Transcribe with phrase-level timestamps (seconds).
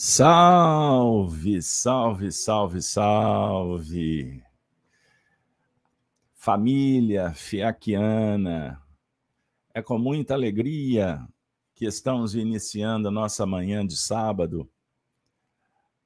[0.00, 4.44] Salve, salve, salve, salve.
[6.36, 8.80] Família fiaquiana,
[9.74, 11.26] é com muita alegria
[11.74, 14.70] que estamos iniciando a nossa manhã de sábado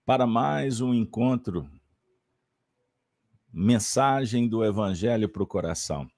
[0.06, 1.70] para mais um encontro.
[3.52, 6.10] Mensagem do Evangelho para o coração.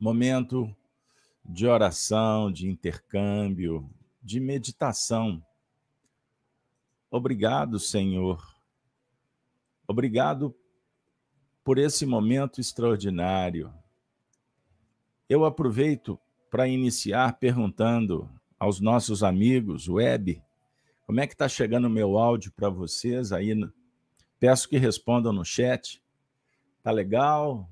[0.00, 0.68] Momento
[1.44, 3.88] de oração, de intercâmbio,
[4.20, 5.45] de meditação
[7.10, 8.42] Obrigado, Senhor.
[9.86, 10.54] Obrigado
[11.62, 13.72] por esse momento extraordinário.
[15.28, 16.18] Eu aproveito
[16.50, 20.42] para iniciar perguntando aos nossos amigos web,
[21.06, 23.54] como é que está chegando o meu áudio para vocês aí?
[24.38, 26.02] Peço que respondam no chat.
[26.82, 27.68] Tá legal?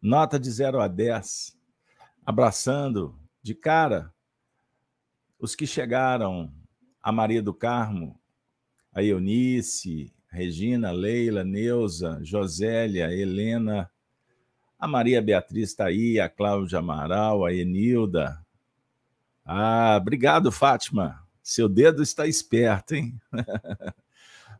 [0.00, 1.56] Nota de 0 a 10.
[2.24, 4.12] Abraçando de cara
[5.38, 6.52] os que chegaram,
[7.02, 8.18] a Maria do Carmo,
[8.94, 13.90] a Eunice, Regina, Leila, Neuza, Josélia, Helena,
[14.78, 18.38] a Maria Beatriz está aí, a Cláudia Amaral, a Enilda.
[19.44, 21.22] Ah, obrigado, Fátima.
[21.42, 23.20] Seu dedo está esperto, hein?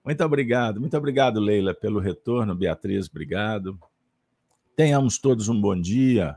[0.04, 2.54] muito obrigado, muito obrigado, Leila, pelo retorno.
[2.54, 3.78] Beatriz, obrigado.
[4.76, 6.36] Tenhamos todos um bom dia,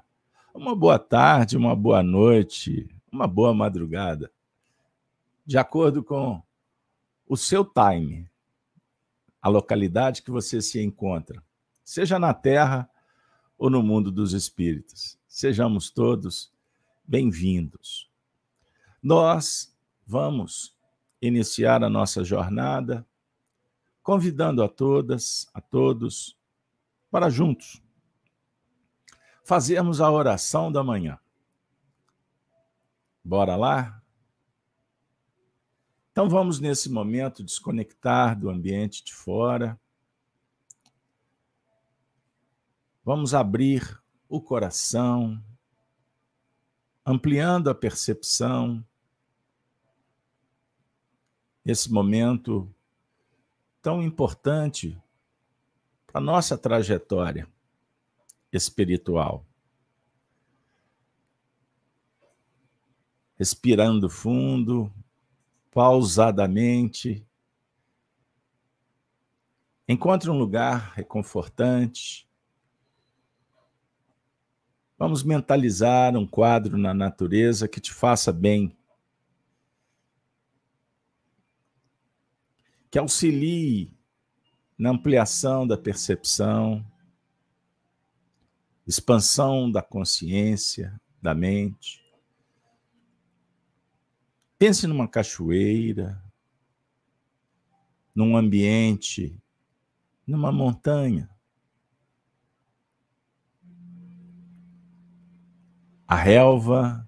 [0.54, 4.32] uma boa tarde, uma boa noite, uma boa madrugada.
[5.46, 6.42] De acordo com
[7.28, 8.30] o seu time,
[9.42, 11.44] a localidade que você se encontra,
[11.84, 12.90] seja na Terra
[13.58, 15.20] ou no mundo dos espíritos.
[15.28, 16.54] Sejamos todos
[17.06, 18.10] bem-vindos.
[19.02, 19.76] Nós
[20.06, 20.76] vamos
[21.22, 23.06] iniciar a nossa jornada
[24.02, 26.38] convidando a todas, a todos,
[27.12, 27.82] para juntos
[29.48, 31.18] fazermos a oração da manhã.
[33.24, 34.04] Bora lá?
[36.18, 39.80] Então vamos nesse momento desconectar do ambiente de fora.
[43.06, 45.40] Vamos abrir o coração,
[47.06, 48.84] ampliando a percepção.
[51.64, 52.68] Esse momento
[53.80, 55.00] tão importante
[56.08, 57.48] para nossa trajetória
[58.52, 59.46] espiritual.
[63.38, 64.92] Respirando fundo,
[65.78, 67.24] pausadamente.
[69.88, 72.28] Encontre um lugar reconfortante.
[74.98, 78.76] Vamos mentalizar um quadro na natureza que te faça bem.
[82.90, 83.96] Que auxilie
[84.76, 86.84] na ampliação da percepção,
[88.88, 92.04] expansão da consciência, da mente.
[94.60, 96.20] Pense numa cachoeira,
[98.16, 99.40] num ambiente,
[100.26, 101.30] numa montanha.
[106.08, 107.08] A relva,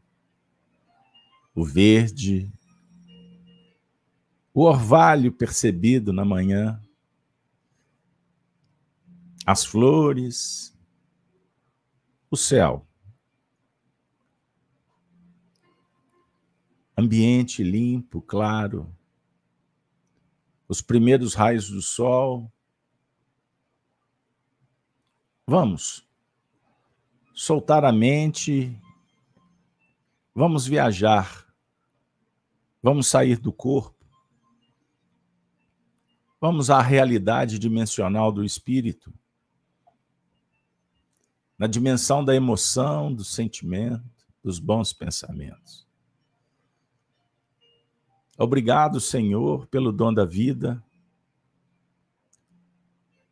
[1.55, 2.51] o verde,
[4.53, 6.79] o orvalho percebido na manhã,
[9.45, 10.77] as flores,
[12.29, 12.88] o céu.
[16.99, 18.93] Ambiente limpo, claro,
[20.67, 22.51] os primeiros raios do sol.
[25.47, 26.07] Vamos
[27.33, 28.77] soltar a mente,
[30.35, 31.47] vamos viajar,
[32.83, 34.05] vamos sair do corpo,
[36.39, 39.11] vamos à realidade dimensional do espírito,
[41.57, 44.03] na dimensão da emoção, do sentimento,
[44.43, 45.88] dos bons pensamentos.
[48.41, 50.81] Obrigado, Senhor, pelo dom da vida.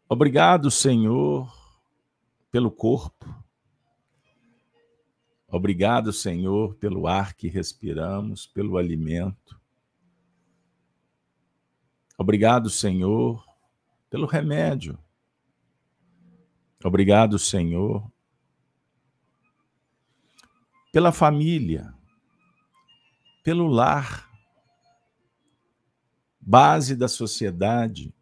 [0.09, 1.49] Obrigado, Senhor,
[2.51, 3.33] pelo corpo.
[5.47, 9.57] Obrigado, Senhor, pelo ar que respiramos, pelo alimento.
[12.17, 13.45] Obrigado, Senhor,
[14.09, 14.99] pelo remédio.
[16.83, 18.05] Obrigado, Senhor,
[20.91, 21.93] pela família,
[23.41, 24.26] pelo lar
[26.49, 28.13] base da sociedade,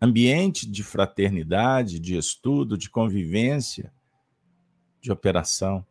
[0.00, 3.92] ambiente de fraternidade, de estudo, de convivência,
[5.00, 5.84] de operação.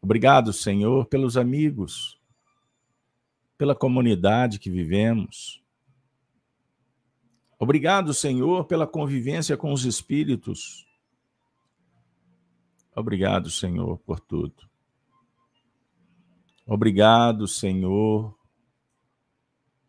[0.00, 2.18] Obrigado, Senhor, pelos amigos,
[3.58, 5.62] pela comunidade que vivemos.
[7.58, 10.86] Obrigado, Senhor, pela convivência com os espíritos.
[12.94, 14.66] Obrigado, Senhor, por tudo.
[16.66, 18.35] Obrigado, Senhor,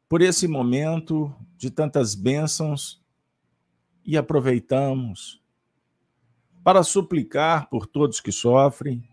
[0.07, 3.03] por esse momento de tantas bênçãos
[4.05, 5.41] e aproveitamos
[6.63, 9.07] para suplicar por todos que sofrem,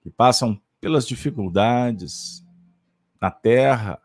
[0.00, 2.44] que passam pelas dificuldades
[3.20, 4.00] na terra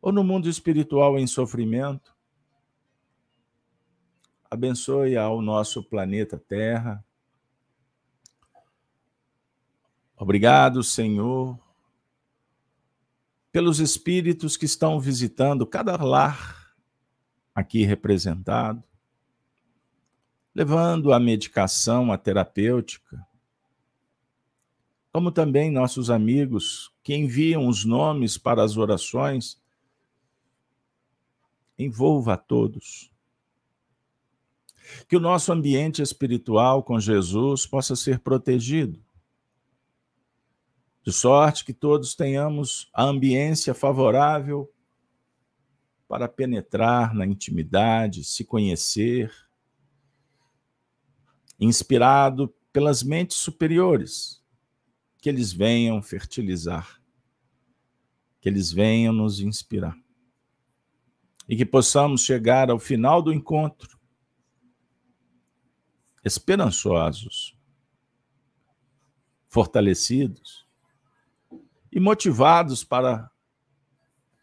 [0.00, 2.16] ou no mundo espiritual em sofrimento.
[4.50, 7.04] Abençoe ao nosso planeta Terra.
[10.16, 11.58] Obrigado, Senhor,
[13.50, 16.74] pelos espíritos que estão visitando cada lar
[17.54, 18.82] aqui representado,
[20.54, 23.26] levando a medicação, a terapêutica,
[25.12, 29.60] como também nossos amigos que enviam os nomes para as orações,
[31.78, 33.10] envolva a todos.
[35.08, 39.02] Que o nosso ambiente espiritual com Jesus possa ser protegido
[41.08, 44.70] de sorte que todos tenhamos a ambiência favorável
[46.06, 49.32] para penetrar na intimidade, se conhecer,
[51.58, 54.44] inspirado pelas mentes superiores,
[55.16, 57.00] que eles venham fertilizar,
[58.38, 59.96] que eles venham nos inspirar.
[61.48, 63.98] E que possamos chegar ao final do encontro
[66.22, 67.56] esperançosos,
[69.48, 70.67] fortalecidos,
[71.90, 73.30] e motivados para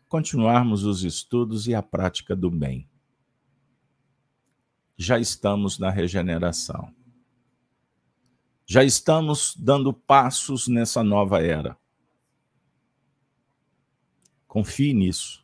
[0.08, 2.90] continuarmos os estudos e a prática do bem.
[4.98, 6.94] Já estamos na regeneração.
[8.66, 11.78] Já estamos dando passos nessa nova era.
[14.48, 15.44] Confie nisso.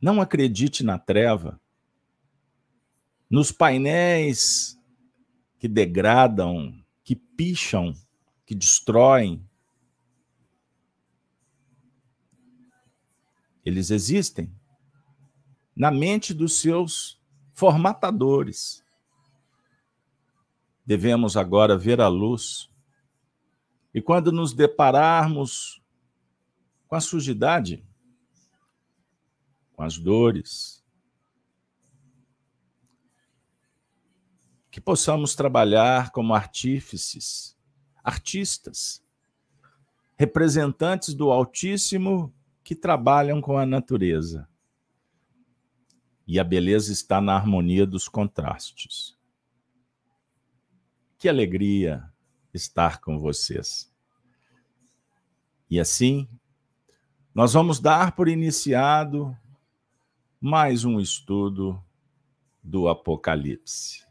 [0.00, 1.58] Não acredite na treva,
[3.30, 4.78] nos painéis
[5.58, 7.94] que degradam, que picham,
[8.44, 9.42] que destroem,
[13.64, 14.52] Eles existem
[15.74, 17.20] na mente dos seus
[17.52, 18.84] formatadores.
[20.84, 22.70] Devemos agora ver a luz.
[23.92, 25.82] E quando nos depararmos
[26.86, 27.84] com a sujidade,
[29.72, 30.84] com as dores,
[34.70, 37.56] que possamos trabalhar como artífices,
[38.02, 39.02] artistas,
[40.16, 42.34] representantes do Altíssimo
[42.64, 44.48] que trabalham com a natureza.
[46.26, 49.14] E a beleza está na harmonia dos contrastes.
[51.18, 52.10] Que alegria
[52.54, 53.92] estar com vocês.
[55.68, 56.26] E assim,
[57.34, 59.36] nós vamos dar por iniciado
[60.40, 61.82] mais um estudo
[62.62, 64.06] do Apocalipse.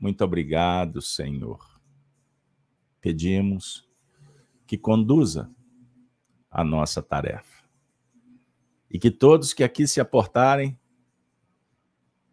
[0.00, 1.80] Muito obrigado, Senhor.
[3.00, 3.88] Pedimos
[4.66, 5.48] que conduza
[6.52, 7.64] a nossa tarefa.
[8.90, 10.78] E que todos que aqui se aportarem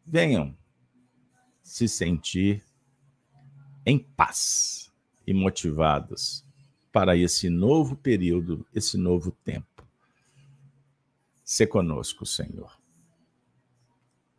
[0.06, 0.56] venham
[1.63, 2.63] se sentir
[3.86, 4.92] em paz
[5.25, 6.44] e motivados
[6.92, 9.88] para esse novo período, esse novo tempo.
[11.44, 12.77] Se conosco, Senhor.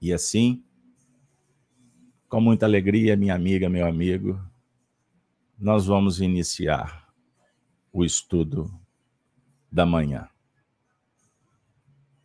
[0.00, 0.65] E assim,
[2.29, 4.41] com muita alegria, minha amiga, meu amigo,
[5.59, 7.12] nós vamos iniciar
[7.93, 8.71] o estudo
[9.70, 10.29] da manhã.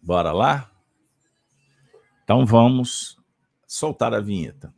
[0.01, 0.71] Bora lá?
[2.23, 3.17] Então vamos
[3.67, 4.73] soltar a vinheta.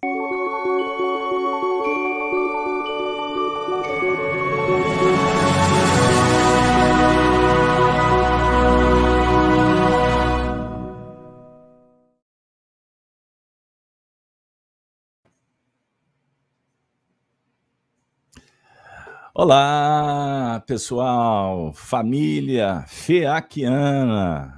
[19.40, 24.52] Olá, pessoal, família feaquiana,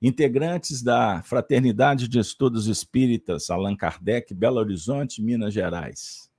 [0.00, 6.32] integrantes da Fraternidade de Estudos Espíritas Allan Kardec, Belo Horizonte, Minas Gerais.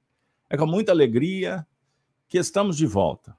[0.50, 1.64] É com muita alegria
[2.28, 3.38] que estamos de volta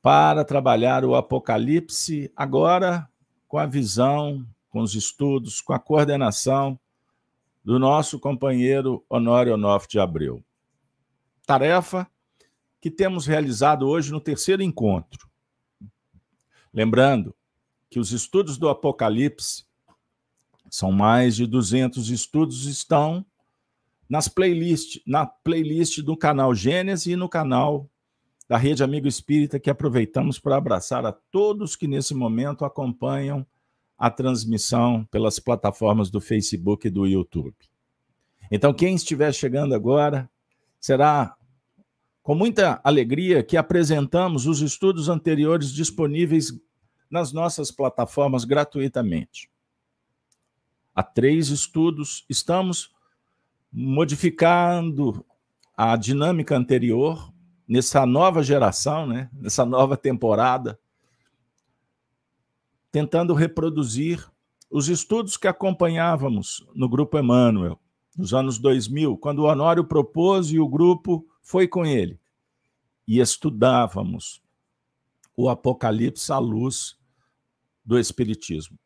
[0.00, 3.06] para trabalhar o Apocalipse, agora
[3.46, 6.80] com a visão, com os estudos, com a coordenação
[7.62, 10.42] do nosso companheiro Honório Onofre de Abreu.
[11.46, 12.10] Tarefa
[12.80, 15.28] que temos realizado hoje no terceiro encontro.
[16.72, 17.34] Lembrando
[17.90, 19.64] que os estudos do Apocalipse
[20.70, 23.24] são mais de 200 estudos estão
[24.08, 27.88] nas playlist, na playlist do canal Gênesis e no canal
[28.48, 33.46] da Rede Amigo Espírita que aproveitamos para abraçar a todos que nesse momento acompanham
[33.98, 37.54] a transmissão pelas plataformas do Facebook e do YouTube.
[38.50, 40.30] Então, quem estiver chegando agora,
[40.80, 41.36] será
[42.28, 46.52] com muita alegria que apresentamos os estudos anteriores disponíveis
[47.10, 49.50] nas nossas plataformas gratuitamente.
[50.94, 52.94] Há três estudos, estamos
[53.72, 55.24] modificando
[55.74, 57.32] a dinâmica anterior
[57.66, 59.30] nessa nova geração, né?
[59.32, 60.78] nessa nova temporada,
[62.92, 64.30] tentando reproduzir
[64.70, 67.80] os estudos que acompanhávamos no Grupo Emmanuel,
[68.14, 72.20] nos anos 2000, quando o Honório propôs e o grupo foi com ele.
[73.06, 74.42] E estudávamos
[75.34, 76.98] o Apocalipse à luz
[77.82, 78.78] do Espiritismo.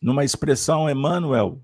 [0.00, 1.62] Numa expressão, Emmanuel,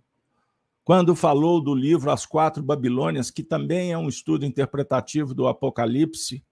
[0.85, 6.45] quando falou do livro As Quatro Babilônias, que também é um estudo interpretativo do Apocalipse,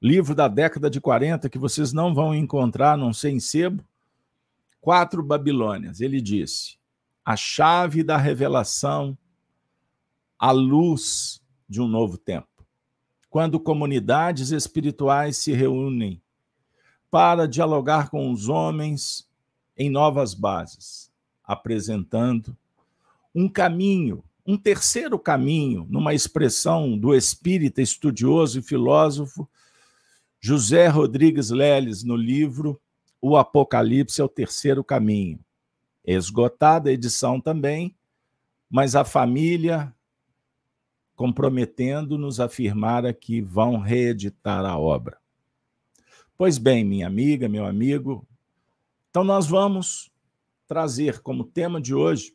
[0.00, 3.84] livro da década de 40, que vocês não vão encontrar, não sei em sebo,
[4.80, 6.00] Quatro Babilônias.
[6.00, 6.78] Ele disse:
[7.22, 9.18] a chave da revelação,
[10.38, 12.51] a luz de um novo tempo.
[13.32, 16.20] Quando comunidades espirituais se reúnem
[17.10, 19.26] para dialogar com os homens
[19.74, 21.10] em novas bases,
[21.42, 22.54] apresentando
[23.34, 29.48] um caminho, um terceiro caminho, numa expressão do espírita estudioso e filósofo
[30.38, 32.78] José Rodrigues Leles no livro
[33.18, 35.40] O Apocalipse é o Terceiro Caminho.
[36.04, 37.96] Esgotada a edição também,
[38.68, 39.90] mas a família
[41.14, 45.18] comprometendo-nos a afirmar que vão reeditar a obra.
[46.36, 48.26] Pois bem, minha amiga, meu amigo,
[49.10, 50.10] então nós vamos
[50.66, 52.34] trazer como tema de hoje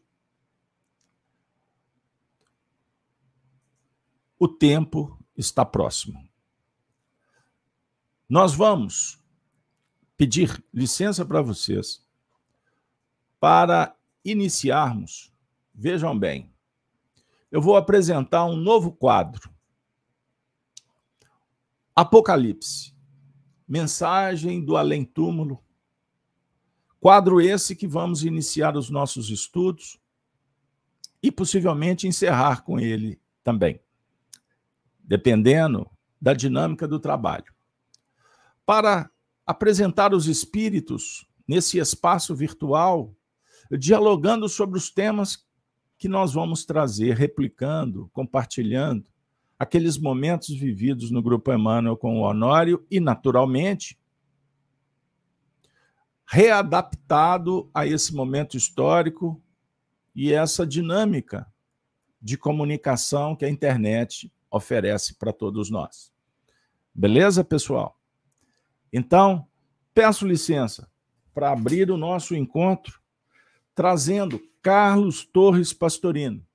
[4.40, 6.28] o tempo está próximo.
[8.30, 9.20] Nós vamos
[10.16, 12.06] pedir licença para vocês
[13.40, 15.32] para iniciarmos.
[15.74, 16.52] Vejam bem,
[17.52, 19.50] eu vou apresentar um novo quadro.
[21.96, 22.96] Apocalipse.
[23.68, 25.64] Mensagem do além-túmulo.
[27.00, 30.00] Quadro esse que vamos iniciar os nossos estudos
[31.22, 33.80] e possivelmente encerrar com ele também,
[35.00, 35.90] dependendo
[36.20, 37.54] da dinâmica do trabalho
[38.68, 39.10] para
[39.46, 43.16] apresentar os espíritos nesse espaço virtual,
[43.72, 45.47] dialogando sobre os temas
[45.98, 49.06] que nós vamos trazer, replicando, compartilhando
[49.58, 53.98] aqueles momentos vividos no Grupo Emmanuel com o Honório e, naturalmente,
[56.26, 59.42] readaptado a esse momento histórico
[60.14, 61.48] e essa dinâmica
[62.22, 66.12] de comunicação que a internet oferece para todos nós.
[66.94, 68.00] Beleza, pessoal?
[68.92, 69.48] Então,
[69.94, 70.90] peço licença
[71.34, 73.00] para abrir o nosso encontro
[73.74, 76.46] trazendo Carlos Torres Pastorino.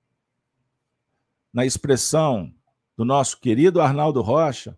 [1.51, 2.53] Na expressão
[2.95, 4.77] do nosso querido Arnaldo Rocha,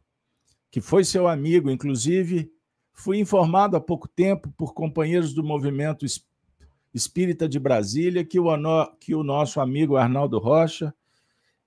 [0.71, 2.49] que foi seu amigo, inclusive
[2.93, 6.07] fui informado há pouco tempo por companheiros do movimento
[6.95, 8.47] espírita de Brasília que o,
[9.01, 10.95] que o nosso amigo Arnaldo Rocha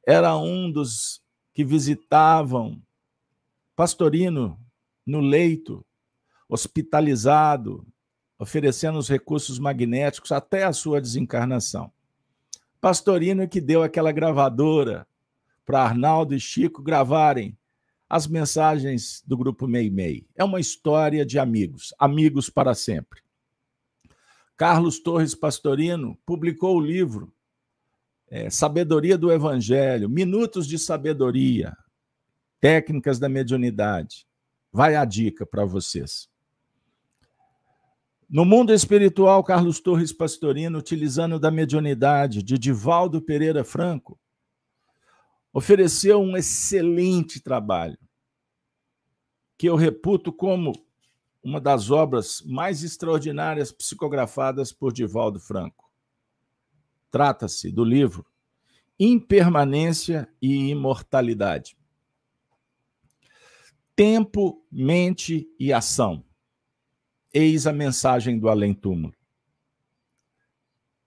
[0.05, 1.21] era um dos
[1.53, 2.81] que visitavam
[3.75, 4.57] Pastorino
[5.05, 5.85] no leito,
[6.47, 7.85] hospitalizado,
[8.39, 11.91] oferecendo os recursos magnéticos até a sua desencarnação.
[12.79, 15.07] Pastorino é que deu aquela gravadora
[15.65, 17.57] para Arnaldo e Chico gravarem
[18.09, 20.25] as mensagens do grupo Mei Mei.
[20.35, 23.21] É uma história de amigos, amigos para sempre.
[24.55, 27.33] Carlos Torres Pastorino publicou o livro
[28.29, 31.75] é, Sabedoria do Evangelho, Minutos de Sabedoria,
[32.59, 34.25] Técnicas da Mediunidade.
[34.71, 36.29] Vai a dica para vocês.
[38.29, 44.19] No mundo espiritual, Carlos Torres Pastorino, utilizando da mediunidade de Divaldo Pereira Franco,
[45.53, 47.97] ofereceu um excelente trabalho,
[49.57, 50.73] que eu reputo como
[51.41, 55.89] uma das obras mais extraordinárias psicografadas por Divaldo Franco.
[57.09, 58.25] Trata-se do livro
[58.99, 61.77] Impermanência e Imortalidade
[63.97, 66.23] tempo, mente e ação.
[67.39, 69.13] Eis a mensagem do além-túmulo.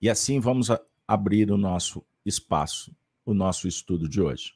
[0.01, 0.69] E assim vamos
[1.05, 2.95] abrir o nosso espaço,
[3.25, 4.55] o nosso estudo de hoje.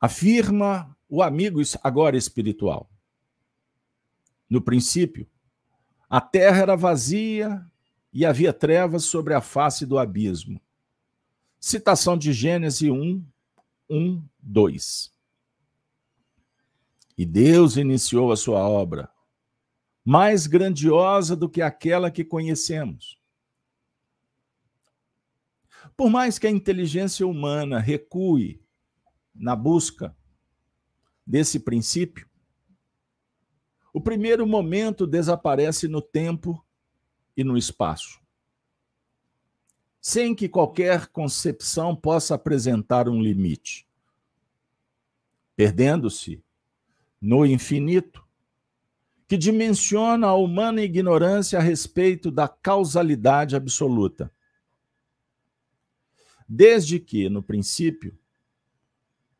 [0.00, 2.90] Afirma o amigo agora espiritual.
[4.48, 5.28] No princípio,
[6.08, 7.62] a terra era vazia
[8.10, 10.58] e havia trevas sobre a face do abismo.
[11.60, 13.22] Citação de Gênesis 1,
[13.90, 15.12] 1, 2.
[17.18, 19.11] E Deus iniciou a sua obra,
[20.04, 23.18] mais grandiosa do que aquela que conhecemos.
[25.96, 28.62] Por mais que a inteligência humana recue
[29.34, 30.16] na busca
[31.26, 32.28] desse princípio,
[33.92, 36.64] O primeiro momento desaparece no tempo
[37.36, 38.20] e no espaço,
[40.00, 43.86] sem que qualquer concepção possa apresentar um limite,
[45.54, 46.42] perdendo-se
[47.20, 48.21] no infinito,
[49.32, 54.30] que dimensiona a humana ignorância a respeito da causalidade absoluta.
[56.46, 58.18] Desde que, no princípio,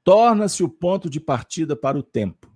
[0.02, 2.50] torna-se o ponto de partida para o tempo.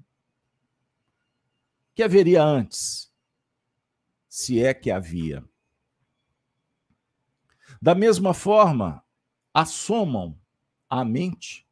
[1.94, 3.12] Que haveria antes,
[4.26, 5.44] se é que havia.
[7.82, 9.04] Da mesma forma,
[9.52, 10.40] assomam
[10.88, 11.68] à mente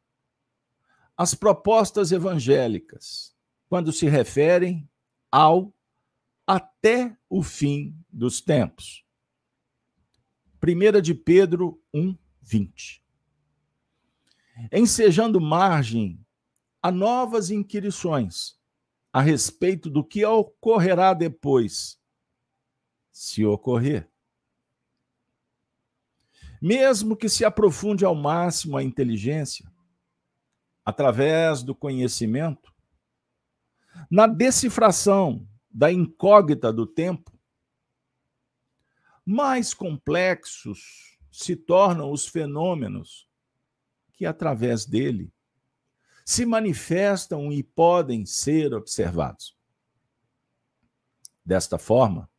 [1.17, 3.35] as propostas evangélicas
[3.67, 4.87] quando se referem
[5.35, 5.73] ao
[6.47, 9.03] até o fim dos tempos.
[10.63, 13.05] 1 de Pedro 1, 20
[14.71, 16.25] ensejando margem
[16.81, 18.57] a novas inquirições
[19.11, 21.99] a respeito do que ocorrerá depois,
[23.11, 24.09] se ocorrer.
[26.61, 29.69] Mesmo que se aprofunde ao máximo a inteligência,
[30.83, 32.74] através do conhecimento,
[34.09, 37.31] na decifração da incógnita do tempo,
[39.25, 43.27] mais complexos se tornam os fenômenos
[44.13, 45.33] que através dele
[46.23, 49.55] se manifestam e podem ser observados.
[51.43, 52.29] Desta forma,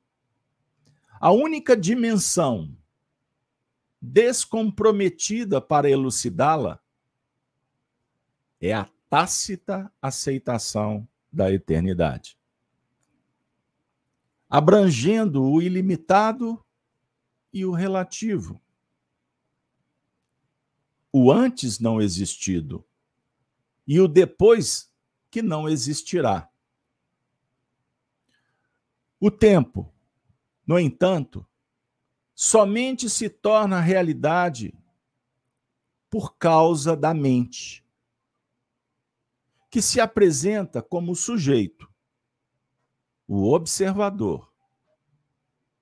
[1.21, 2.77] a única dimensão
[4.01, 6.81] descomprometida para elucidá-la
[8.61, 12.39] é a tácita aceitação da eternidade,
[14.49, 16.65] abrangendo o ilimitado
[17.53, 18.59] e o relativo,
[21.13, 22.83] o antes não existido
[23.87, 24.91] e o depois
[25.31, 26.51] que não existirá.
[29.21, 29.93] O tempo,
[30.67, 31.47] no entanto,
[32.35, 34.75] somente se torna realidade
[36.09, 37.86] por causa da mente,
[39.77, 41.87] que se apresenta como sujeito,
[43.29, 44.51] o observador,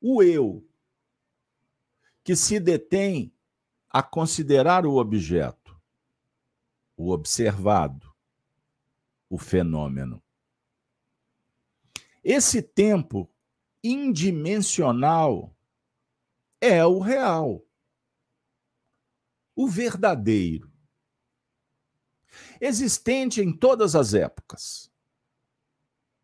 [0.01, 0.69] o eu,
[2.25, 3.33] que se detém
[3.89, 5.81] a considerar o objeto,
[6.97, 8.13] o observado,
[9.31, 10.21] o fenômeno.
[12.25, 13.33] Esse tempo
[13.81, 15.57] indimensional
[16.61, 17.65] é o real,
[19.55, 20.74] o verdadeiro,
[22.65, 24.91] existente em todas as épocas,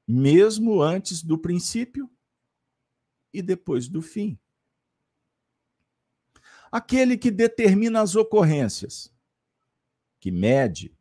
[0.07, 2.11] mesmo antes do princípio
[3.33, 4.39] e depois do fim
[6.71, 9.13] aquele que determina as ocorrências,
[10.21, 10.97] que mede,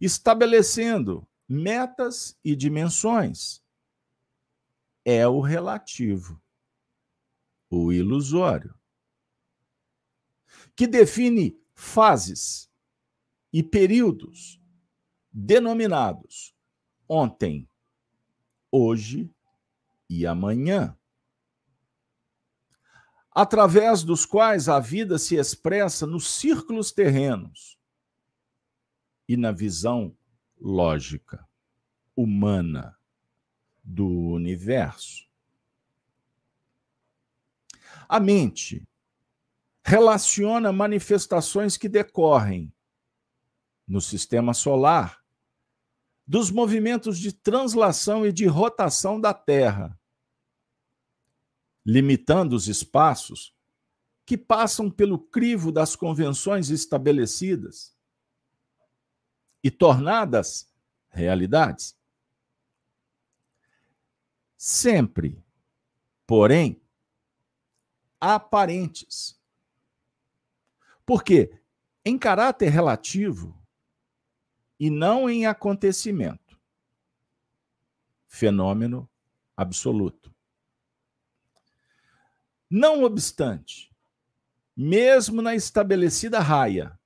[0.00, 3.64] estabelecendo metas e dimensões.
[5.04, 6.42] É o relativo,
[7.70, 8.74] o ilusório,
[10.74, 12.68] que define fases
[13.56, 14.60] e períodos
[15.32, 16.54] denominados
[17.08, 17.66] ontem,
[18.70, 19.34] hoje
[20.10, 20.94] e amanhã
[23.30, 27.78] através dos quais a vida se expressa nos círculos terrenos
[29.26, 30.14] e na visão
[30.60, 31.48] lógica,
[32.14, 32.94] humana
[33.82, 35.26] do universo.
[38.06, 38.86] A mente
[39.82, 42.70] relaciona manifestações que decorrem
[43.86, 45.22] no sistema solar
[46.26, 49.98] dos movimentos de translação e de rotação da Terra
[51.86, 53.54] limitando os espaços
[54.24, 57.96] que passam pelo crivo das convenções estabelecidas
[59.62, 60.68] e tornadas
[61.08, 61.96] realidades.
[64.56, 65.40] Sempre,
[66.26, 66.82] porém,
[68.20, 69.40] aparentes.
[71.04, 71.56] Porque,
[72.04, 73.56] em caráter relativo
[74.78, 76.60] e não em acontecimento,
[78.26, 79.08] fenômeno
[79.56, 80.34] absoluto.
[82.68, 83.90] Não obstante,
[84.76, 86.98] mesmo na estabelecida raia,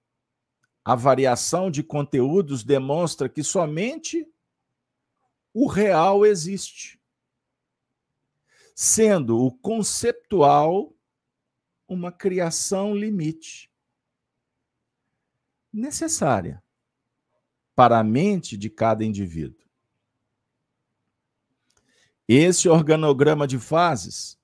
[0.84, 4.26] a variação de conteúdos demonstra que somente
[5.52, 7.00] o real existe,
[8.74, 10.92] sendo o conceptual
[11.86, 13.70] uma criação limite
[15.72, 16.62] necessária
[17.80, 19.66] para a mente de cada indivíduo.
[22.28, 24.38] Esse organograma de fases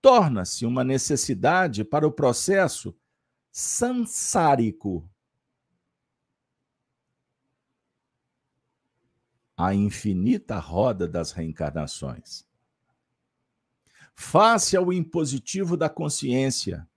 [0.00, 2.96] torna-se uma necessidade para o processo
[3.50, 5.10] sansárico.
[9.56, 12.46] a infinita roda das reencarnações.
[14.14, 16.88] Face ao impositivo da consciência,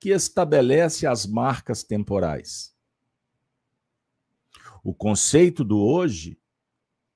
[0.00, 2.75] que estabelece as marcas temporais.
[4.86, 6.40] O conceito do hoje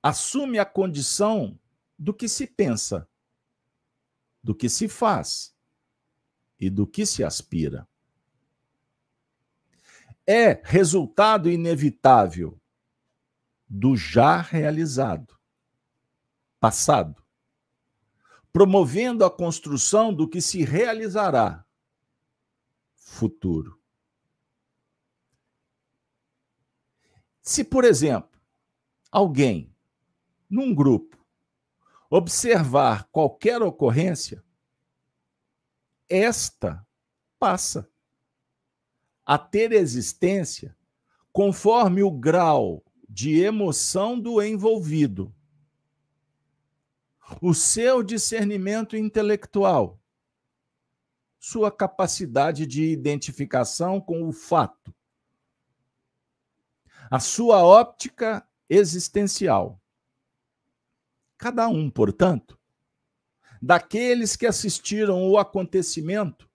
[0.03, 1.57] assume a condição
[1.97, 3.09] do que se pensa,
[4.43, 5.55] do que se faz
[6.59, 7.87] e do que se aspira.
[10.27, 12.61] É resultado inevitável
[13.69, 15.39] do já realizado,
[16.59, 17.25] passado,
[18.53, 21.65] promovendo a construção do que se realizará,
[22.97, 23.80] futuro.
[27.51, 28.41] Se, por exemplo,
[29.11, 29.75] alguém,
[30.49, 31.19] num grupo,
[32.09, 34.41] observar qualquer ocorrência,
[36.09, 36.87] esta
[37.41, 37.91] passa
[39.27, 40.77] a ter existência
[41.33, 45.35] conforme o grau de emoção do envolvido.
[47.43, 50.01] O seu discernimento intelectual,
[51.41, 54.95] sua capacidade de identificação com o fato,
[57.11, 59.83] a sua óptica existencial.
[61.37, 62.57] Cada um, portanto,
[63.61, 66.49] daqueles que assistiram o acontecimento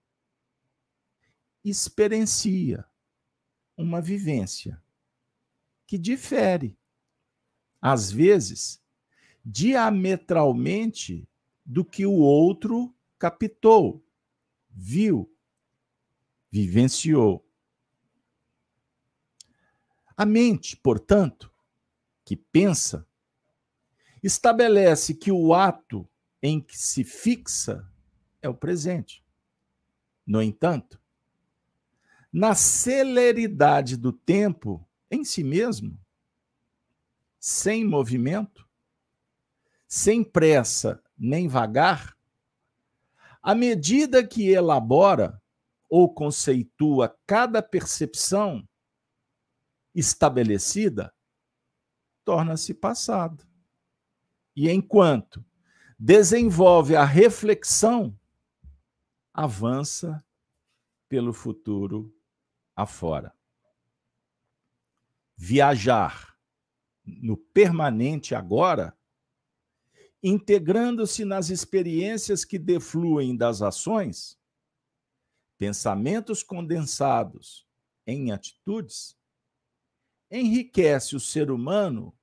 [1.63, 2.85] experiencia
[3.75, 4.81] uma vivência
[5.85, 6.77] que difere,
[7.81, 8.81] às vezes,
[9.43, 11.27] diametralmente
[11.65, 14.03] do que o outro captou,
[14.69, 15.29] viu,
[16.49, 17.44] vivenciou.
[20.17, 21.51] A mente, portanto,
[22.23, 23.06] que pensa,
[24.23, 26.08] estabelece que o ato
[26.41, 27.88] em que se fixa
[28.41, 29.23] é o presente.
[30.25, 31.01] No entanto,
[32.32, 35.97] na celeridade do tempo em si mesmo,
[37.39, 38.67] sem movimento,
[39.88, 42.17] sem pressa nem vagar,
[43.41, 45.41] à medida que elabora
[45.89, 48.67] ou conceitua cada percepção
[49.95, 51.15] estabelecida,
[52.25, 53.47] torna-se passado.
[54.55, 55.43] E enquanto
[55.97, 58.17] desenvolve a reflexão,
[59.34, 60.23] avança
[61.08, 62.13] pelo futuro
[62.75, 63.34] afora.
[65.38, 66.38] Viajar
[67.05, 68.97] no permanente agora,
[70.23, 74.39] integrando-se nas experiências que defluem das ações,
[75.58, 77.67] pensamentos condensados
[78.08, 79.17] em atitudes,
[80.29, 82.17] enriquece o ser humano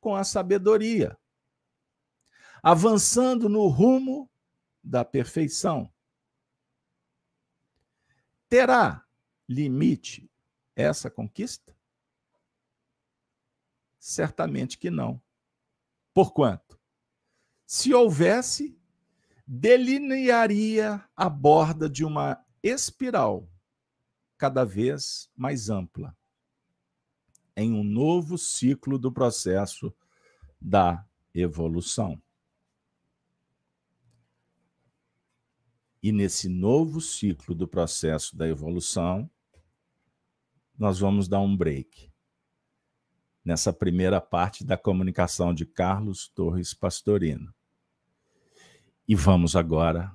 [0.00, 1.18] com a sabedoria,
[2.62, 4.30] avançando no rumo
[4.82, 5.92] da perfeição.
[8.48, 9.04] Terá
[9.48, 10.30] limite
[10.74, 11.76] essa conquista?
[13.98, 15.20] Certamente que não.
[16.14, 16.80] Porquanto,
[17.66, 18.78] se houvesse,
[19.46, 23.48] delinearia a borda de uma espiral
[24.38, 26.15] cada vez mais ampla,
[27.56, 29.92] em um novo ciclo do processo
[30.60, 32.20] da evolução.
[36.02, 39.28] E nesse novo ciclo do processo da evolução,
[40.78, 42.12] nós vamos dar um break
[43.44, 47.54] nessa primeira parte da comunicação de Carlos Torres Pastorino.
[49.08, 50.12] E vamos agora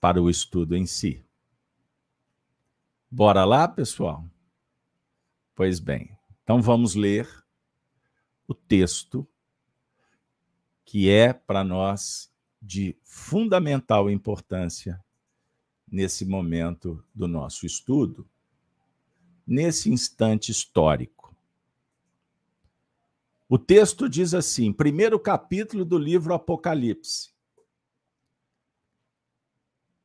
[0.00, 1.24] para o estudo em si.
[3.10, 4.28] Bora lá, pessoal?
[5.54, 7.28] Pois bem, então vamos ler
[8.48, 9.26] o texto
[10.84, 15.02] que é para nós de fundamental importância
[15.86, 18.28] nesse momento do nosso estudo,
[19.46, 21.36] nesse instante histórico.
[23.48, 27.32] O texto diz assim, primeiro capítulo do livro Apocalipse.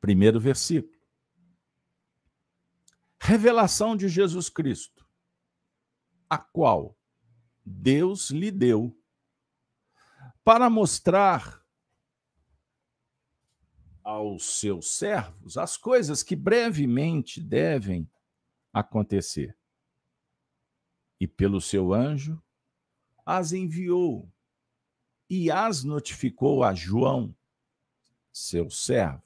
[0.00, 1.00] Primeiro versículo.
[3.18, 4.99] Revelação de Jesus Cristo,
[6.30, 6.96] a qual
[7.66, 8.96] Deus lhe deu
[10.44, 11.60] para mostrar
[14.04, 18.08] aos seus servos as coisas que brevemente devem
[18.72, 19.58] acontecer.
[21.18, 22.40] E pelo seu anjo
[23.26, 24.32] as enviou
[25.28, 27.36] e as notificou a João,
[28.32, 29.22] seu servo,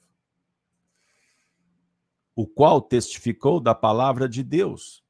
[2.35, 5.04] o qual testificou da palavra de Deus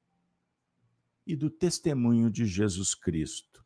[1.26, 3.66] e do testemunho de Jesus Cristo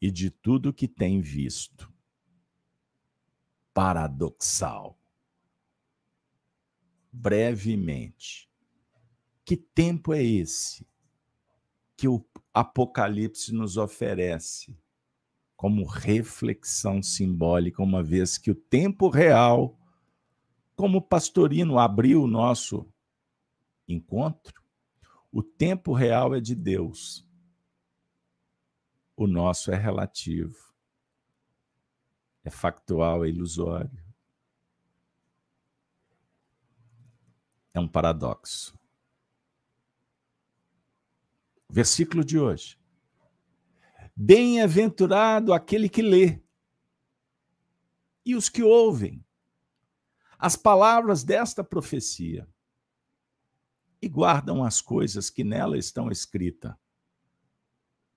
[0.00, 1.92] e de tudo que tem visto
[3.72, 4.98] paradoxal.
[7.12, 8.50] Brevemente.
[9.44, 10.86] Que tempo é esse
[11.96, 14.76] que o Apocalipse nos oferece
[15.56, 19.78] como reflexão simbólica, uma vez que o tempo real,
[20.74, 22.86] como o Pastorino abriu o nosso
[23.86, 24.63] encontro,
[25.34, 27.26] o tempo real é de Deus.
[29.16, 30.72] O nosso é relativo.
[32.44, 34.00] É factual, é ilusório.
[37.72, 38.78] É um paradoxo.
[41.68, 42.78] Versículo de hoje.
[44.14, 46.40] Bem-aventurado aquele que lê
[48.24, 49.26] e os que ouvem
[50.38, 52.48] as palavras desta profecia
[54.04, 56.74] e guardam as coisas que nela estão escritas,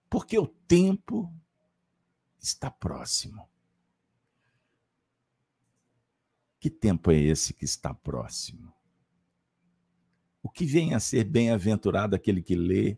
[0.09, 1.33] porque o tempo
[2.37, 3.47] está próximo.
[6.59, 8.73] Que tempo é esse que está próximo?
[10.43, 12.97] O que vem a ser bem-aventurado aquele que lê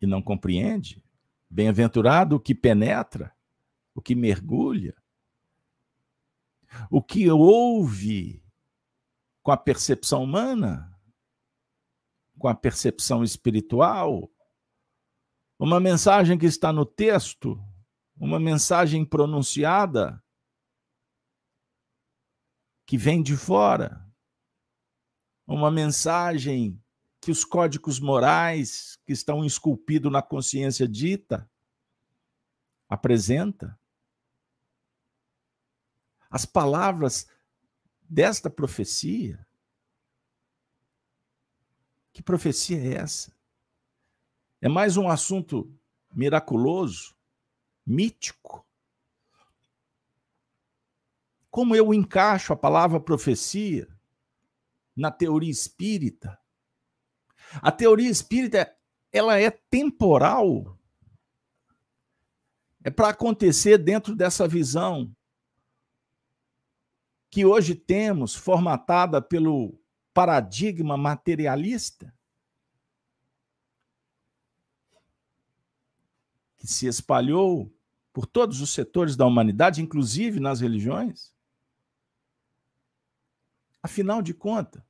[0.00, 1.04] e não compreende?
[1.48, 3.32] Bem-aventurado o que penetra,
[3.94, 4.96] o que mergulha,
[6.90, 8.41] o que ouve
[9.42, 10.92] com a percepção humana,
[12.38, 14.30] com a percepção espiritual,
[15.58, 17.62] uma mensagem que está no texto,
[18.16, 20.22] uma mensagem pronunciada?
[22.86, 24.06] Que vem de fora,
[25.46, 26.82] uma mensagem
[27.20, 31.48] que os códigos morais que estão esculpidos na consciência dita
[32.88, 33.78] apresenta.
[36.28, 37.28] As palavras
[38.08, 39.46] desta profecia.
[42.12, 43.32] Que profecia é essa?
[44.60, 45.72] É mais um assunto
[46.14, 47.16] miraculoso,
[47.84, 48.64] mítico.
[51.50, 53.88] Como eu encaixo a palavra profecia
[54.94, 56.38] na teoria espírita?
[57.60, 58.74] A teoria espírita,
[59.10, 60.78] ela é temporal.
[62.84, 65.14] É para acontecer dentro dessa visão
[67.32, 69.80] que hoje temos, formatada pelo
[70.12, 72.14] paradigma materialista,
[76.58, 77.74] que se espalhou
[78.12, 81.34] por todos os setores da humanidade, inclusive nas religiões?
[83.82, 84.82] Afinal de contas,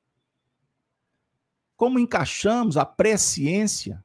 [1.77, 4.03] como encaixamos a pré-ciência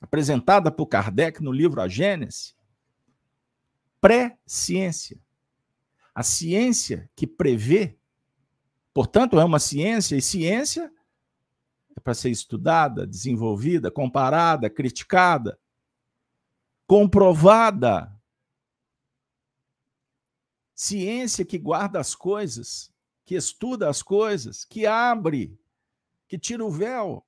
[0.00, 2.56] apresentada por Kardec no livro A Gênese?
[4.00, 5.24] Pré-ciência
[6.16, 7.98] a ciência que prevê,
[8.94, 10.90] portanto, é uma ciência, e ciência
[11.94, 15.60] é para ser estudada, desenvolvida, comparada, criticada,
[16.86, 18.10] comprovada.
[20.74, 22.90] Ciência que guarda as coisas,
[23.26, 25.60] que estuda as coisas, que abre,
[26.26, 27.26] que tira o véu.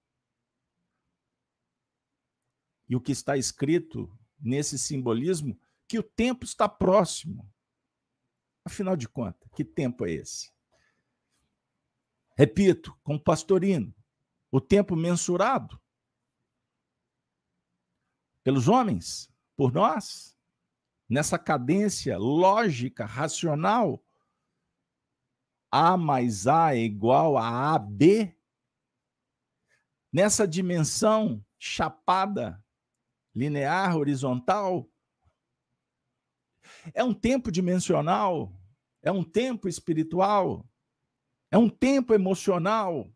[2.89, 7.47] E o que está escrito nesse simbolismo, que o tempo está próximo.
[8.69, 10.53] Afinal de contas, que tempo é esse?
[12.37, 13.95] Repito, com o pastorino,
[14.51, 15.81] o tempo mensurado
[18.45, 20.37] pelos homens, por nós,
[21.09, 24.05] nessa cadência lógica, racional,
[25.71, 28.37] A mais A é igual a AB,
[30.13, 32.63] nessa dimensão chapada,
[33.35, 34.87] linear, horizontal,
[36.93, 38.58] é um tempo dimensional
[39.03, 40.67] é um tempo espiritual,
[41.51, 43.11] é um tempo emocional.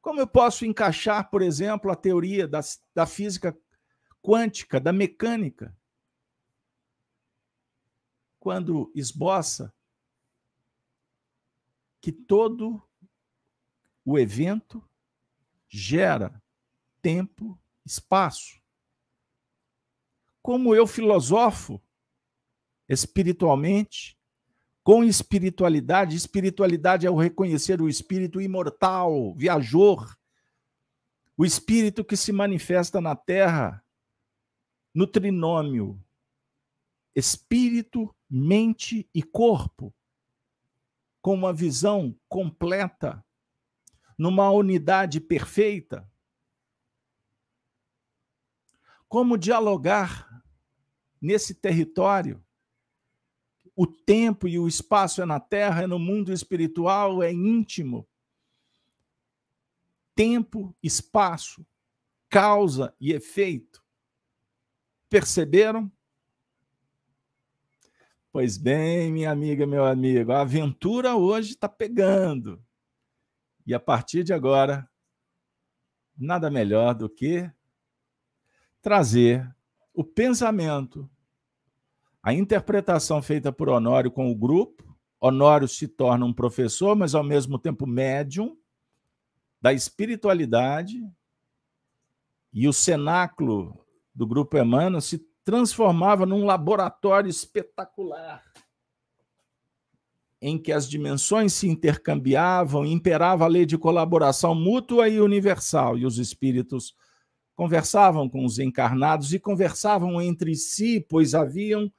[0.00, 2.60] Como eu posso encaixar, por exemplo, a teoria da,
[2.94, 3.56] da física
[4.22, 5.76] quântica, da mecânica,
[8.38, 9.74] quando esboça
[12.00, 12.82] que todo
[14.04, 14.82] o evento
[15.68, 16.42] gera
[17.02, 18.60] tempo, espaço.
[20.40, 21.80] Como eu filosofo
[22.88, 24.16] espiritualmente,
[24.82, 26.16] com espiritualidade.
[26.16, 30.16] Espiritualidade é o reconhecer o espírito imortal, viajor,
[31.36, 33.84] o espírito que se manifesta na terra
[34.94, 36.02] no trinômio
[37.18, 39.92] espírito, mente e corpo,
[41.20, 43.24] com uma visão completa,
[44.16, 46.08] numa unidade perfeita.
[49.08, 50.42] Como dialogar
[51.20, 52.44] nesse território
[53.80, 58.08] o tempo e o espaço é na terra, é no mundo espiritual, é íntimo.
[60.16, 61.64] Tempo, espaço,
[62.28, 63.80] causa e efeito.
[65.08, 65.88] Perceberam?
[68.32, 72.60] Pois bem, minha amiga, meu amigo, a aventura hoje está pegando.
[73.64, 74.90] E a partir de agora,
[76.16, 77.48] nada melhor do que
[78.82, 79.48] trazer
[79.94, 81.08] o pensamento,
[82.22, 84.96] a interpretação feita por Honório com o grupo.
[85.20, 88.56] Honório se torna um professor, mas ao mesmo tempo médium
[89.60, 91.02] da espiritualidade,
[92.52, 98.42] e o cenáculo do grupo Emmanuel se transformava num laboratório espetacular
[100.40, 106.06] em que as dimensões se intercambiavam, imperava a lei de colaboração mútua e universal, e
[106.06, 106.94] os espíritos
[107.56, 111.92] conversavam com os encarnados e conversavam entre si, pois haviam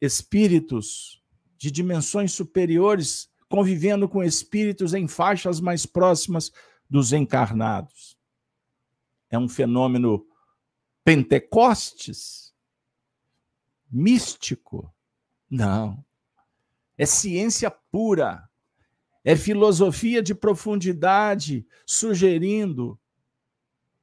[0.00, 1.22] espíritos
[1.58, 6.52] de dimensões superiores convivendo com espíritos em faixas mais próximas
[6.88, 8.16] dos encarnados.
[9.28, 10.24] É um fenômeno
[11.04, 12.54] Pentecostes?
[13.90, 14.94] Místico?
[15.50, 16.04] Não.
[16.96, 18.48] É ciência pura.
[19.24, 22.98] É filosofia de profundidade, sugerindo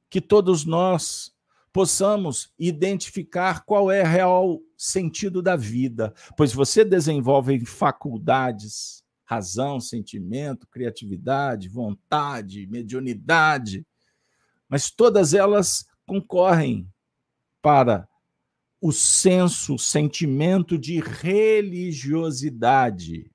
[0.09, 1.33] que todos nós
[1.77, 10.65] possamos identificar qual é o real sentido da vida, pois você desenvolve faculdades, razão, sentimento,
[10.65, 13.85] criatividade, vontade, mediunidade,
[14.67, 16.91] mas todas elas concorrem
[17.61, 18.09] para
[18.81, 23.29] o senso, o sentimento de religiosidade.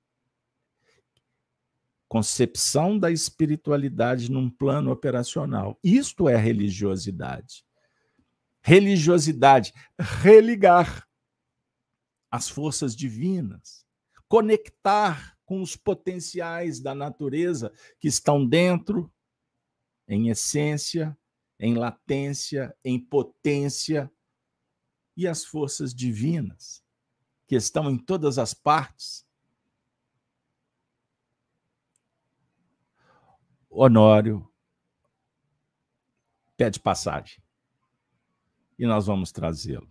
[2.09, 5.79] Concepção da espiritualidade num plano operacional.
[5.85, 7.65] Isto é religiosidade.
[8.63, 11.09] Religiosidade, religar
[12.31, 13.85] as forças divinas,
[14.29, 19.13] conectar com os potenciais da natureza que estão dentro,
[20.09, 21.17] em essência,
[21.59, 24.11] em latência, em potência,
[25.17, 26.83] e as forças divinas
[27.47, 29.27] que estão em todas as partes.
[33.69, 34.51] Honório
[36.57, 37.42] pede passagem
[38.79, 39.91] e nós vamos trazê-lo.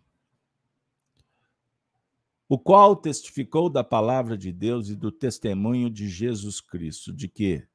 [2.47, 7.65] O qual testificou da palavra de Deus e do testemunho de Jesus Cristo, de que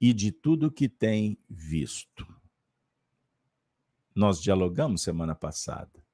[0.00, 2.26] e de tudo que tem visto
[4.18, 6.04] nós dialogamos semana passada.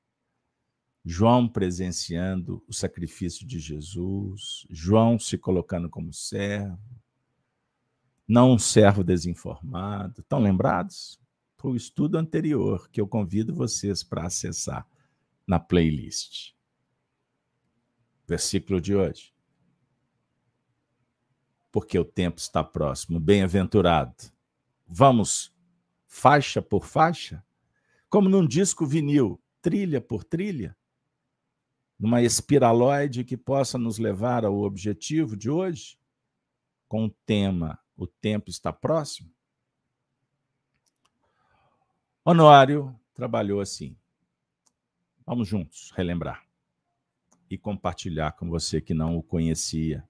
[1.03, 6.79] João presenciando o sacrifício de Jesus, João se colocando como servo,
[8.29, 10.21] não um servo desinformado.
[10.21, 11.19] Estão lembrados?
[11.65, 14.87] Foi o estudo anterior que eu convido vocês para acessar
[15.47, 16.53] na playlist.
[18.29, 19.33] Versículo de hoje.
[21.73, 23.19] Porque o tempo está próximo.
[23.19, 24.15] Bem-aventurado.
[24.87, 25.57] Vamos
[26.07, 27.43] faixa por faixa?
[28.11, 30.77] como num disco vinil, trilha por trilha,
[31.99, 35.99] numa espiraloide que possa nos levar ao objetivo de hoje,
[36.87, 39.34] com o tema O Tempo Está Próximo?
[42.27, 43.95] Honório trabalhou assim.
[45.27, 46.49] Vamos juntos relembrar
[47.51, 50.09] e compartilhar com você que não o conhecia,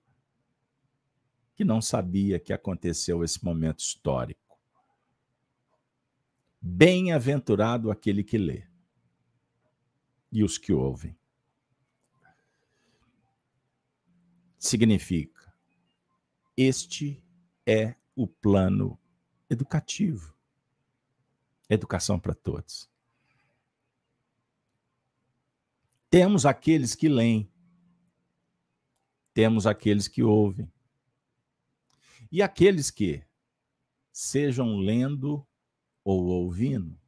[1.56, 4.56] que não sabia que aconteceu esse momento histórico.
[6.60, 8.64] Bem-aventurado aquele que lê
[10.30, 11.18] e os que ouvem.
[14.56, 15.52] Significa,
[16.56, 17.20] este
[17.66, 18.96] é o plano
[19.50, 20.33] educativo.
[21.68, 22.90] Educação para todos.
[26.10, 27.50] Temos aqueles que leem,
[29.32, 30.72] temos aqueles que ouvem,
[32.30, 33.24] e aqueles que,
[34.12, 35.46] sejam lendo
[36.04, 37.00] ou ouvindo,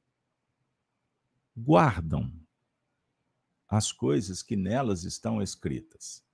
[1.57, 2.33] guardam
[3.69, 6.25] as coisas que nelas estão escritas.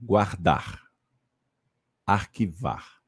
[0.00, 0.90] Guardar,
[2.06, 3.03] arquivar.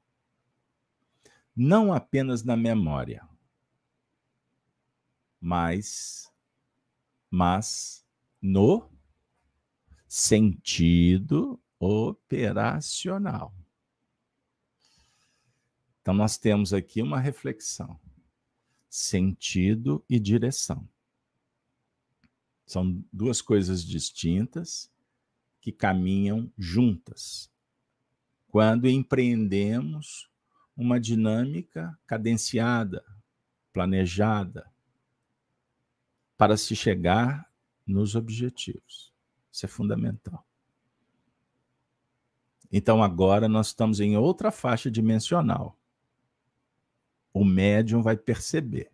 [1.57, 3.27] Não apenas na memória,
[5.41, 6.31] mas,
[7.31, 8.05] mas
[8.43, 8.91] no
[10.07, 13.55] sentido operacional.
[16.03, 17.99] Então, nós temos aqui uma reflexão:
[18.91, 20.87] sentido e direção.
[22.67, 24.91] São duas coisas distintas
[25.61, 27.51] que caminham juntas.
[28.49, 30.29] Quando empreendemos
[30.77, 33.05] uma dinâmica cadenciada,
[33.73, 34.71] planejada,
[36.37, 37.51] para se chegar
[37.87, 39.13] nos objetivos.
[39.51, 40.47] Isso é fundamental.
[42.71, 45.79] Então agora nós estamos em outra faixa dimensional
[47.37, 48.91] o médium vai perceber.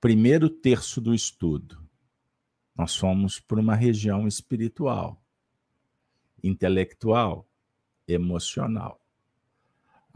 [0.00, 1.80] Primeiro terço do estudo,
[2.74, 5.22] nós fomos para uma região espiritual,
[6.42, 7.48] intelectual,
[8.08, 9.00] emocional.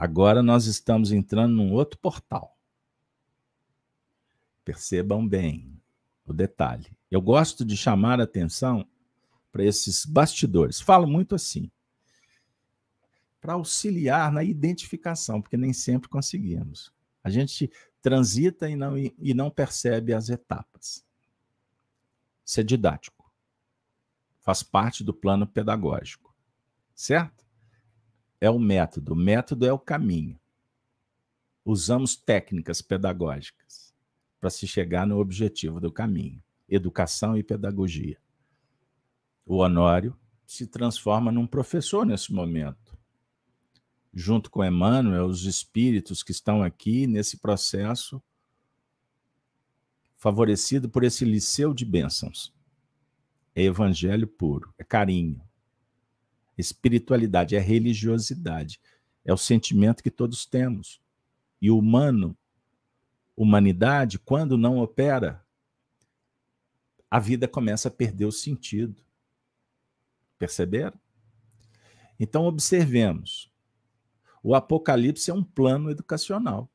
[0.00, 2.56] Agora nós estamos entrando num outro portal.
[4.64, 5.78] Percebam bem
[6.24, 6.96] o detalhe.
[7.10, 8.88] Eu gosto de chamar a atenção
[9.52, 10.80] para esses bastidores.
[10.80, 11.70] Falo muito assim,
[13.42, 16.90] para auxiliar na identificação, porque nem sempre conseguimos.
[17.22, 17.70] A gente
[18.00, 21.04] transita e não, e não percebe as etapas.
[22.42, 23.30] Isso é didático.
[24.40, 26.34] Faz parte do plano pedagógico.
[26.94, 27.49] Certo?
[28.40, 29.12] É o método.
[29.12, 30.40] O método é o caminho.
[31.64, 33.94] Usamos técnicas pedagógicas
[34.40, 38.18] para se chegar no objetivo do caminho: educação e pedagogia.
[39.44, 40.16] O Honório
[40.46, 42.98] se transforma num professor nesse momento.
[44.12, 48.22] Junto com Emmanuel, os espíritos que estão aqui nesse processo,
[50.16, 52.52] favorecido por esse liceu de bênçãos.
[53.54, 55.40] É evangelho puro, é carinho.
[56.60, 58.80] Espiritualidade, é religiosidade.
[59.24, 61.00] É o sentimento que todos temos.
[61.60, 62.36] E o humano,
[63.36, 65.44] humanidade, quando não opera,
[67.10, 69.02] a vida começa a perder o sentido.
[70.38, 70.98] Perceberam?
[72.18, 73.50] Então, observemos.
[74.42, 76.70] O Apocalipse é um plano educacional,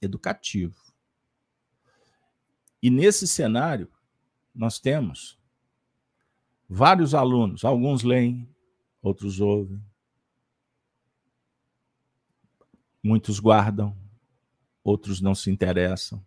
[0.00, 0.80] educativo.
[2.82, 3.90] E nesse cenário,
[4.54, 5.38] nós temos
[6.68, 8.48] vários alunos, alguns leem,
[9.04, 9.84] outros ouvem,
[13.02, 13.94] muitos guardam,
[14.82, 16.24] outros não se interessam,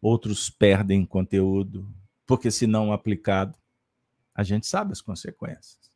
[0.00, 1.92] outros perdem conteúdo,
[2.24, 3.58] porque se não aplicado,
[4.32, 5.90] a gente sabe as consequências.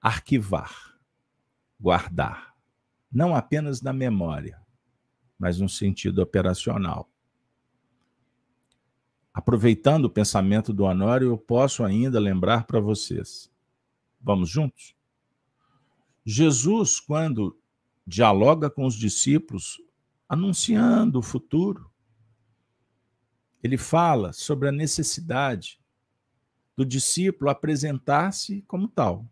[0.00, 0.98] Arquivar,
[1.78, 2.56] guardar,
[3.10, 4.60] não apenas na memória,
[5.38, 7.08] mas no sentido operacional.
[9.34, 13.50] Aproveitando o pensamento do Honório, eu posso ainda lembrar para vocês.
[14.22, 14.94] Vamos juntos?
[16.24, 17.58] Jesus, quando
[18.06, 19.82] dialoga com os discípulos,
[20.28, 21.90] anunciando o futuro,
[23.60, 25.80] ele fala sobre a necessidade
[26.76, 29.26] do discípulo apresentar-se como tal.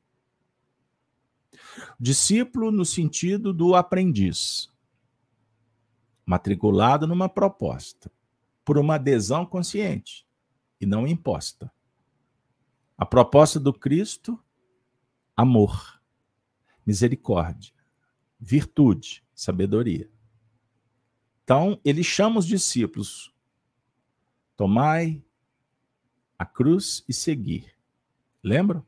[1.99, 4.69] Discípulo no sentido do aprendiz,
[6.27, 8.11] matriculado numa proposta,
[8.65, 10.27] por uma adesão consciente
[10.81, 11.73] e não imposta.
[12.97, 14.39] A proposta do Cristo,
[15.37, 16.01] amor,
[16.85, 17.73] misericórdia,
[18.39, 20.11] virtude, sabedoria.
[21.43, 23.33] Então, ele chama os discípulos
[24.57, 25.25] Tomai
[26.39, 27.75] a cruz e seguir.
[28.43, 28.85] Lembram?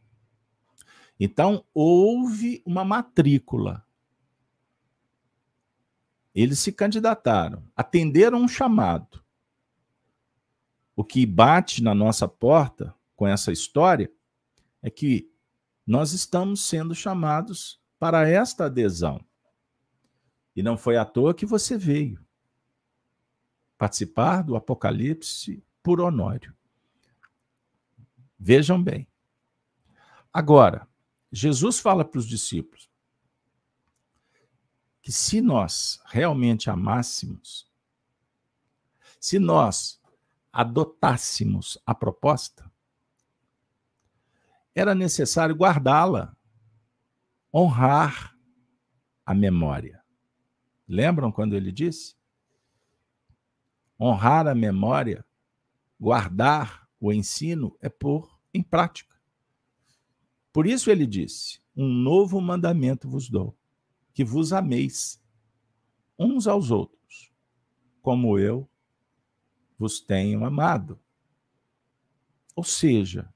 [1.18, 3.87] Então, houve uma matrícula.
[6.35, 9.24] Eles se candidataram, atenderam um chamado.
[10.97, 14.11] O que bate na nossa porta com essa história
[14.82, 15.30] é que
[15.86, 19.24] nós estamos sendo chamados para esta adesão.
[20.55, 22.24] E não foi à toa que você veio
[23.76, 26.55] participar do Apocalipse por Honório.
[28.38, 29.07] Vejam bem.
[30.32, 30.88] Agora,
[31.30, 32.88] Jesus fala para os discípulos
[35.03, 37.70] que se nós realmente amássemos,
[39.20, 40.01] se nós
[40.55, 42.70] adotássemos a proposta,
[44.74, 46.36] era necessário guardá-la,
[47.52, 48.34] honrar
[49.26, 50.02] a memória.
[50.88, 52.16] Lembram quando ele disse?
[53.98, 55.24] honrar a memória,
[55.98, 59.14] guardar o ensino é pôr em prática.
[60.52, 63.57] Por isso ele disse: Um novo mandamento vos dou,
[64.12, 65.22] que vos ameis
[66.18, 67.32] uns aos outros,
[68.00, 68.68] como eu
[69.79, 70.99] vos tenho amado.
[72.55, 73.33] Ou seja,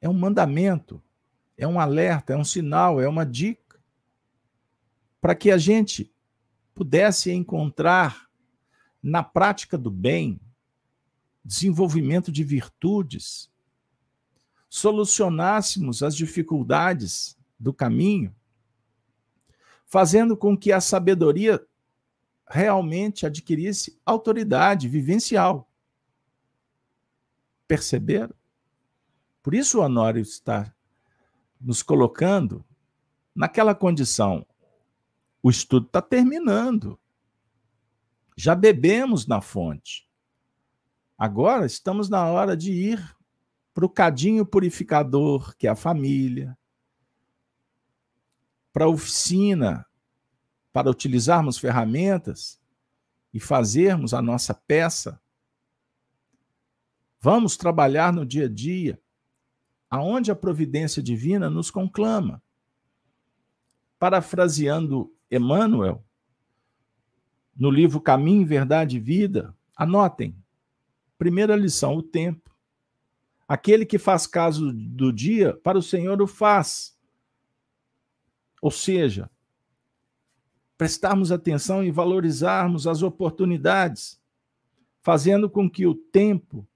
[0.00, 1.02] é um mandamento,
[1.56, 3.80] é um alerta, é um sinal, é uma dica
[5.20, 6.12] para que a gente
[6.74, 8.28] pudesse encontrar
[9.02, 10.40] na prática do bem,
[11.44, 13.50] desenvolvimento de virtudes,
[14.68, 18.34] solucionássemos as dificuldades do caminho,
[19.86, 21.64] fazendo com que a sabedoria
[22.50, 25.70] realmente adquirisse autoridade vivencial.
[27.66, 28.34] Perceberam?
[29.42, 30.74] Por isso o Honório está
[31.60, 32.64] nos colocando
[33.34, 34.46] naquela condição.
[35.42, 36.98] O estudo está terminando.
[38.36, 40.08] Já bebemos na fonte.
[41.16, 43.16] Agora estamos na hora de ir
[43.74, 46.56] para o cadinho purificador, que é a família,
[48.72, 49.84] para a oficina,
[50.72, 52.60] para utilizarmos ferramentas
[53.32, 55.20] e fazermos a nossa peça.
[57.20, 59.00] Vamos trabalhar no dia a dia,
[59.90, 62.42] aonde a providência divina nos conclama.
[63.98, 66.04] parafraseando Emmanuel,
[67.56, 70.36] no livro Caminho, Verdade e Vida, anotem.
[71.18, 72.56] Primeira lição: o tempo.
[73.48, 76.96] Aquele que faz caso do dia, para o Senhor o faz.
[78.62, 79.28] Ou seja,
[80.78, 84.18] prestarmos atenção e valorizarmos as oportunidades,
[85.02, 86.66] fazendo com que o tempo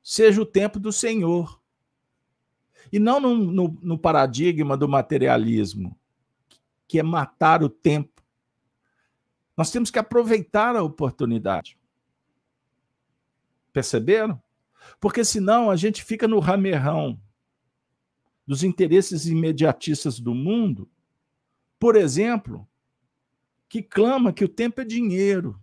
[0.00, 1.60] seja o tempo do Senhor.
[2.92, 5.98] E não no, no, no paradigma do materialismo,
[6.86, 8.22] que é matar o tempo.
[9.56, 11.76] Nós temos que aproveitar a oportunidade.
[13.72, 14.40] Perceberam?
[15.00, 17.18] Porque senão a gente fica no ramerrão
[18.46, 20.88] dos interesses imediatistas do mundo,
[21.78, 22.68] por exemplo,
[23.68, 25.58] que clama que o tempo é dinheiro,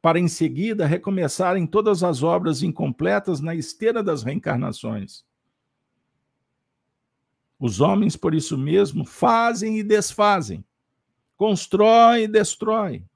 [0.00, 5.24] para em seguida recomeçarem todas as obras incompletas na esteira das reencarnações.
[7.58, 10.64] Os homens, por isso mesmo, fazem e desfazem,
[11.36, 13.08] constroem e destroem,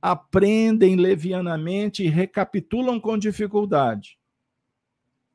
[0.00, 4.18] aprendem levianamente e recapitulam com dificuldade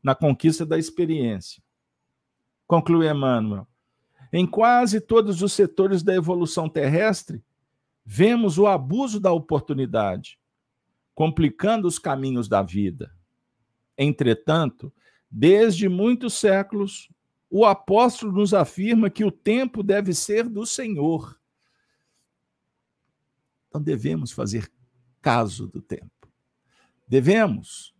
[0.01, 1.63] na conquista da experiência.
[2.67, 3.67] Conclui Emmanuel.
[4.37, 7.41] Em quase todos os setores da evolução terrestre,
[8.03, 10.37] vemos o abuso da oportunidade,
[11.13, 13.15] complicando os caminhos da vida.
[13.97, 14.91] Entretanto,
[15.31, 17.09] desde muitos séculos,
[17.49, 21.39] o apóstolo nos afirma que o tempo deve ser do Senhor.
[23.69, 24.69] Então devemos fazer
[25.21, 26.29] caso do tempo.
[27.07, 27.95] Devemos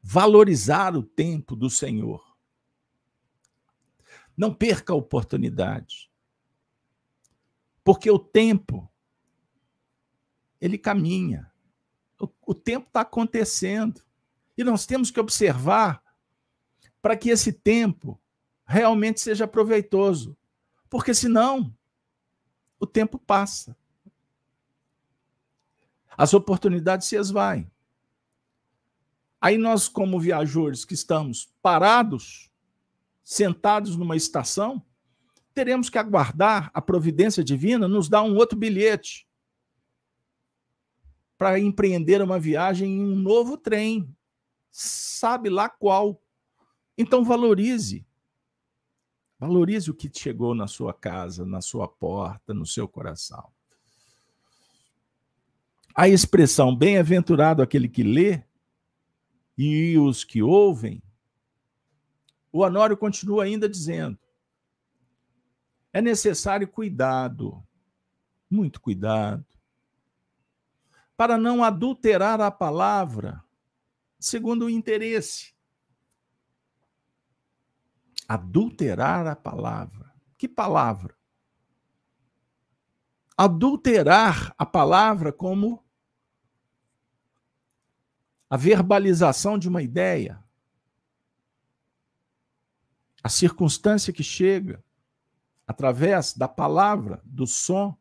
[0.00, 2.29] valorizar o tempo do Senhor.
[4.40, 6.10] Não perca a oportunidade.
[7.84, 8.90] Porque o tempo,
[10.58, 11.52] ele caminha.
[12.18, 14.00] O, o tempo está acontecendo.
[14.56, 16.02] E nós temos que observar
[17.02, 18.18] para que esse tempo
[18.64, 20.34] realmente seja proveitoso.
[20.88, 21.76] Porque senão,
[22.78, 23.76] o tempo passa.
[26.16, 27.70] As oportunidades se esvaem.
[29.38, 32.49] Aí nós, como viajores que estamos parados,
[33.30, 34.84] sentados numa estação,
[35.54, 39.24] teremos que aguardar a providência divina nos dar um outro bilhete
[41.38, 44.12] para empreender uma viagem em um novo trem,
[44.68, 46.20] sabe lá qual.
[46.98, 48.04] Então valorize
[49.38, 53.48] Valorize o que chegou na sua casa, na sua porta, no seu coração.
[55.94, 58.42] A expressão bem-aventurado aquele que lê
[59.56, 61.00] e os que ouvem,
[62.52, 64.18] o Honório continua ainda dizendo:
[65.92, 67.62] é necessário cuidado,
[68.50, 69.44] muito cuidado,
[71.16, 73.42] para não adulterar a palavra
[74.18, 75.54] segundo o interesse
[78.30, 80.14] adulterar a palavra.
[80.38, 81.16] Que palavra?
[83.36, 85.84] Adulterar a palavra como
[88.48, 90.40] a verbalização de uma ideia,
[93.22, 94.82] a circunstância que chega
[95.66, 97.96] através da palavra, do som,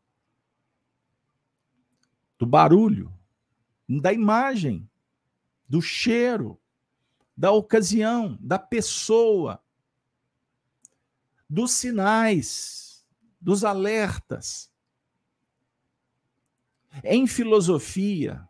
[2.38, 3.14] do barulho,
[3.88, 4.90] da imagem,
[5.68, 6.60] do cheiro,
[7.36, 9.62] da ocasião, da pessoa,
[11.50, 13.06] dos sinais,
[13.40, 14.72] dos alertas.
[17.04, 18.48] Em filosofia,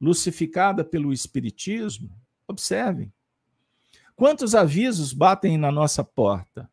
[0.00, 2.10] lucificada pelo Espiritismo,
[2.46, 3.12] observem.
[4.20, 6.70] Quantos avisos batem na nossa porta?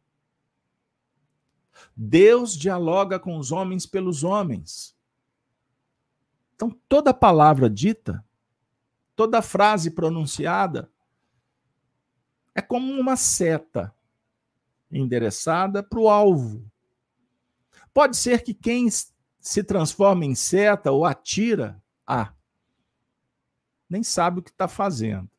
[1.95, 4.93] Deus dialoga com os homens pelos homens.
[6.54, 8.22] Então, toda palavra dita,
[9.16, 10.91] toda frase pronunciada,
[12.54, 13.95] é como uma seta
[14.91, 16.70] endereçada para o alvo.
[17.93, 18.89] Pode ser que quem
[19.39, 22.34] se transforma em seta ou atira, ah,
[23.89, 25.32] nem sabe o que está fazendo.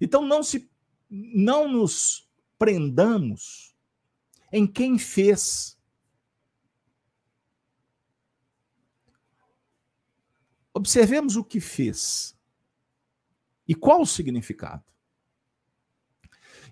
[0.00, 0.70] Então não se
[1.10, 3.74] não nos prendamos
[4.52, 5.78] em quem fez.
[10.72, 12.36] Observemos o que fez.
[13.66, 14.84] E qual o significado?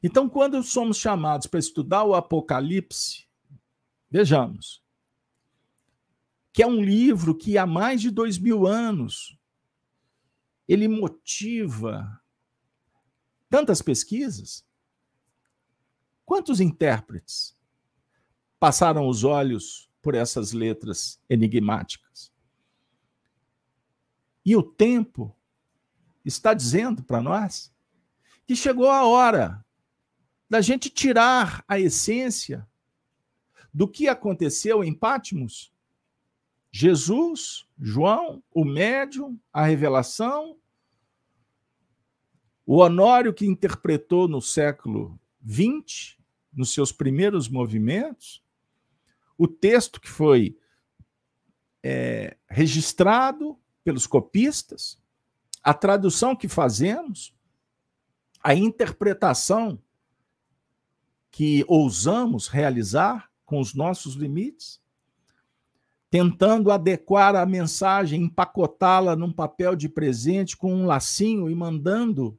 [0.02, 3.28] Então, quando somos chamados para estudar o Apocalipse,
[4.10, 4.82] vejamos,
[6.52, 9.38] que é um livro que há mais de dois mil anos
[10.68, 12.21] ele motiva
[13.52, 14.64] tantas pesquisas.
[16.24, 17.54] Quantos intérpretes
[18.58, 22.32] passaram os olhos por essas letras enigmáticas?
[24.42, 25.36] E o tempo
[26.24, 27.70] está dizendo para nós
[28.46, 29.62] que chegou a hora
[30.48, 32.66] da gente tirar a essência
[33.72, 35.70] do que aconteceu em Pátimos?
[36.70, 40.56] Jesus, João, o médium, a revelação,
[42.74, 46.16] o Honório que interpretou no século XX,
[46.50, 48.42] nos seus primeiros movimentos,
[49.36, 50.58] o texto que foi
[51.82, 54.98] é, registrado pelos copistas,
[55.62, 57.34] a tradução que fazemos,
[58.42, 59.78] a interpretação
[61.30, 64.80] que ousamos realizar com os nossos limites,
[66.08, 72.38] tentando adequar a mensagem, empacotá-la num papel de presente com um lacinho e mandando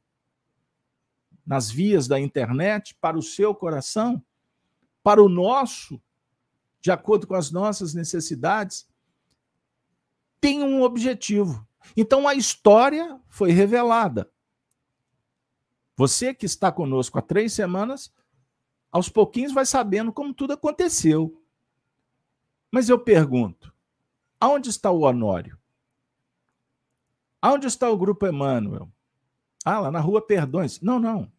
[1.46, 4.22] nas vias da internet para o seu coração,
[5.02, 6.00] para o nosso,
[6.80, 8.88] de acordo com as nossas necessidades,
[10.40, 11.66] tem um objetivo.
[11.96, 14.30] Então a história foi revelada.
[15.96, 18.12] Você que está conosco há três semanas,
[18.90, 21.40] aos pouquinhos vai sabendo como tudo aconteceu.
[22.70, 23.72] Mas eu pergunto:
[24.40, 25.58] aonde está o Honório?
[27.40, 28.90] Aonde está o Grupo Emmanuel?
[29.64, 30.80] Ah, lá na rua Perdões.
[30.80, 31.30] Não, não.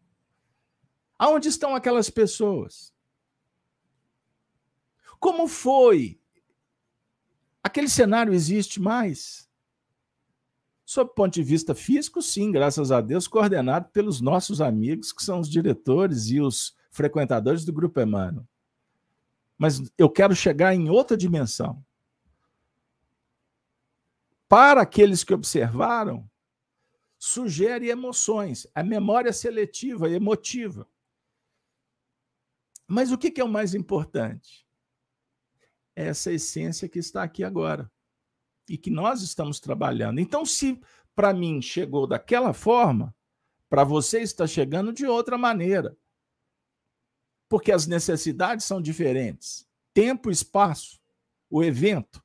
[1.18, 2.92] Aonde estão aquelas pessoas?
[5.18, 6.20] Como foi?
[7.62, 9.48] Aquele cenário existe mais?
[10.84, 15.40] Sob ponto de vista físico, sim, graças a Deus, coordenado pelos nossos amigos, que são
[15.40, 18.46] os diretores e os frequentadores do Grupo Emmanuel.
[19.58, 21.84] Mas eu quero chegar em outra dimensão.
[24.48, 26.30] Para aqueles que observaram,
[27.18, 30.86] sugere emoções, a memória seletiva e emotiva.
[32.86, 34.66] Mas o que é o mais importante?
[35.94, 37.90] É essa essência que está aqui agora
[38.68, 40.20] e que nós estamos trabalhando.
[40.20, 40.80] Então, se
[41.14, 43.14] para mim chegou daquela forma,
[43.68, 45.96] para você está chegando de outra maneira.
[47.48, 49.66] Porque as necessidades são diferentes.
[49.94, 51.00] Tempo espaço,
[51.48, 52.22] o evento,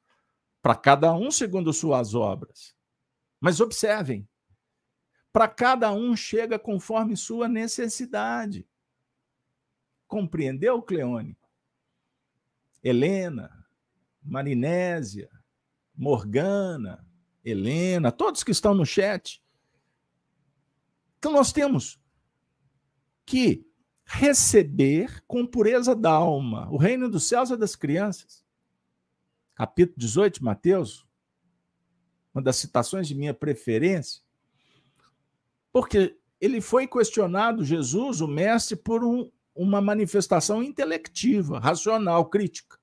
[0.62, 2.76] para cada um segundo suas obras.
[3.40, 4.28] Mas observem,
[5.32, 8.68] para cada um chega conforme sua necessidade.
[10.12, 11.38] Compreendeu, Cleone?
[12.84, 13.66] Helena,
[14.22, 15.30] Marinésia,
[15.96, 17.08] Morgana,
[17.46, 19.42] Helena, todos que estão no chat.
[21.18, 21.98] Então nós temos
[23.26, 23.66] que
[24.04, 26.70] receber com pureza da alma.
[26.70, 28.46] O reino dos céus é das crianças.
[29.56, 31.08] Capítulo 18 de Mateus,
[32.34, 34.22] uma das citações de minha preferência,
[35.72, 39.32] porque ele foi questionado, Jesus, o mestre, por um,
[39.62, 42.80] uma manifestação intelectiva, racional, crítica.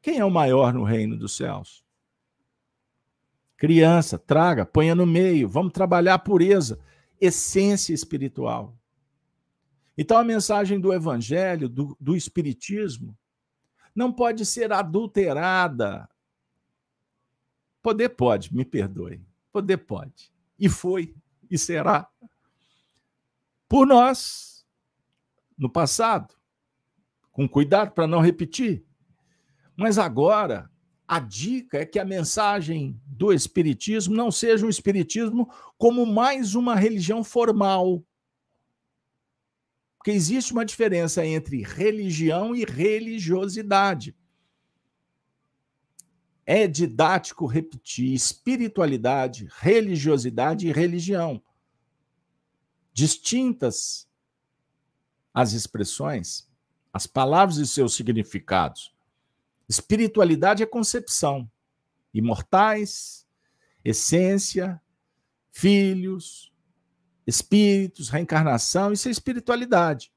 [0.00, 1.84] Quem é o maior no reino dos céus?
[3.58, 6.80] Criança, traga, ponha no meio, vamos trabalhar a pureza,
[7.20, 8.74] essência espiritual.
[9.98, 13.14] Então a mensagem do evangelho, do, do espiritismo,
[13.94, 16.08] não pode ser adulterada.
[17.82, 19.22] Poder pode, me perdoe.
[19.52, 20.32] Poder pode.
[20.58, 21.14] E foi,
[21.50, 22.10] e será
[23.72, 24.66] por nós
[25.56, 26.34] no passado,
[27.30, 28.84] com cuidado para não repetir.
[29.74, 30.70] Mas agora,
[31.08, 36.74] a dica é que a mensagem do Espiritismo não seja um Espiritismo como mais uma
[36.74, 38.04] religião formal.
[39.96, 44.14] Porque existe uma diferença entre religião e religiosidade.
[46.44, 51.42] É didático repetir espiritualidade, religiosidade e religião
[52.92, 54.08] distintas
[55.32, 56.48] as expressões,
[56.92, 58.94] as palavras e seus significados.
[59.68, 61.50] Espiritualidade é concepção,
[62.12, 63.26] imortais,
[63.84, 64.80] essência,
[65.50, 66.52] filhos,
[67.26, 70.12] espíritos, reencarnação, isso é espiritualidade.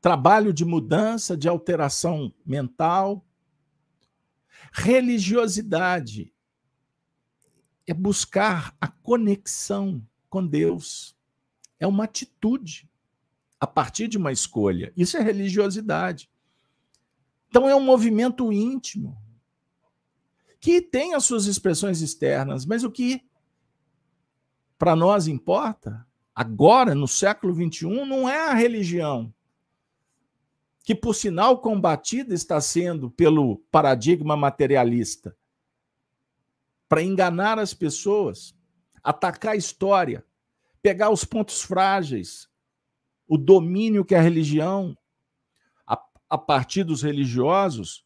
[0.00, 3.26] Trabalho de mudança, de alteração mental.
[4.72, 6.32] Religiosidade
[7.88, 11.16] é buscar a conexão com Deus.
[11.80, 12.88] É uma atitude
[13.58, 14.92] a partir de uma escolha.
[14.96, 16.30] Isso é religiosidade.
[17.48, 19.16] Então é um movimento íntimo
[20.60, 23.24] que tem as suas expressões externas, mas o que
[24.76, 29.32] para nós importa agora no século 21 não é a religião
[30.84, 35.36] que por sinal combatida está sendo pelo paradigma materialista
[36.88, 38.54] para enganar as pessoas,
[39.02, 40.24] atacar a história,
[40.82, 42.48] pegar os pontos frágeis,
[43.26, 44.96] o domínio que a religião,
[45.86, 48.04] a, a partir dos religiosos,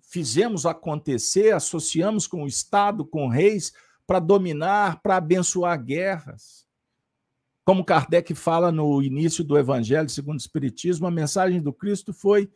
[0.00, 3.72] fizemos acontecer, associamos com o Estado, com reis,
[4.06, 6.64] para dominar, para abençoar guerras.
[7.64, 12.48] Como Kardec fala no início do Evangelho segundo o Espiritismo, a mensagem do Cristo foi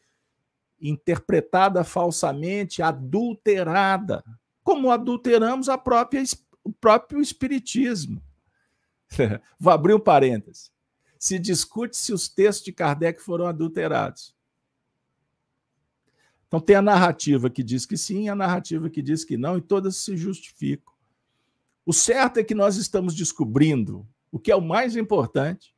[0.81, 4.25] interpretada falsamente, adulterada,
[4.71, 6.23] como adulteramos a própria,
[6.62, 8.23] o próprio Espiritismo.
[9.59, 10.71] Vou abrir um parêntese.
[11.18, 14.33] Se discute se os textos de Kardec foram adulterados.
[16.47, 19.61] Então, tem a narrativa que diz que sim, a narrativa que diz que não, e
[19.61, 20.95] todas se justificam.
[21.85, 25.75] O certo é que nós estamos descobrindo, o que é o mais importante,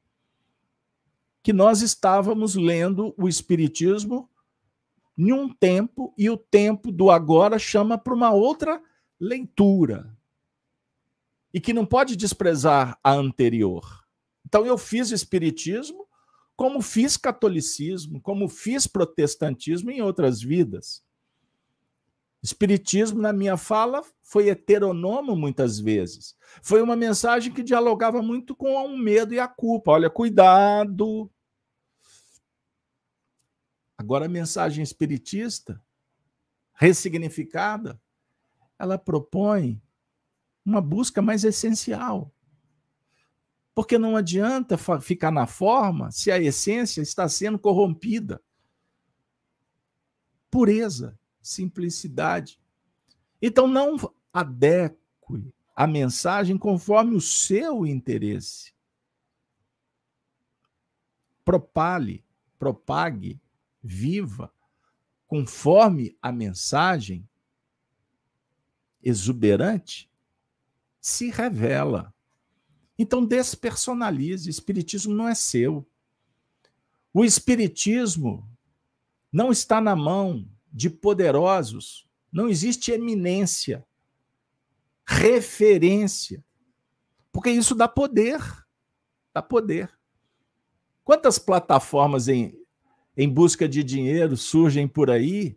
[1.42, 4.28] que nós estávamos lendo o Espiritismo
[5.16, 8.82] em um tempo, e o tempo do agora chama para uma outra
[9.20, 10.16] leitura.
[11.52, 14.04] E que não pode desprezar a anterior.
[14.46, 16.06] Então, eu fiz Espiritismo
[16.56, 21.02] como fiz catolicismo, como fiz protestantismo em outras vidas.
[22.42, 26.36] Espiritismo, na minha fala, foi heteronomo muitas vezes.
[26.60, 29.92] Foi uma mensagem que dialogava muito com o medo e a culpa.
[29.92, 31.30] Olha, cuidado,
[34.02, 35.80] Agora, a mensagem espiritista,
[36.74, 38.02] ressignificada,
[38.76, 39.80] ela propõe
[40.66, 42.34] uma busca mais essencial.
[43.72, 48.42] Porque não adianta ficar na forma se a essência está sendo corrompida.
[50.50, 52.60] Pureza, simplicidade.
[53.40, 53.94] Então, não
[54.32, 54.98] adeque
[55.76, 58.74] a mensagem conforme o seu interesse.
[61.44, 62.24] Propale,
[62.58, 63.40] propague
[63.82, 64.52] viva,
[65.26, 67.28] conforme a mensagem
[69.02, 70.10] exuberante,
[71.00, 72.14] se revela.
[72.98, 74.48] Então, despersonalize.
[74.48, 75.86] O Espiritismo não é seu.
[77.12, 78.48] O Espiritismo
[79.32, 82.06] não está na mão de poderosos.
[82.30, 83.84] Não existe eminência,
[85.04, 86.44] referência.
[87.32, 88.40] Porque isso dá poder.
[89.34, 89.90] Dá poder.
[91.02, 92.61] Quantas plataformas em,
[93.16, 95.56] em busca de dinheiro surgem por aí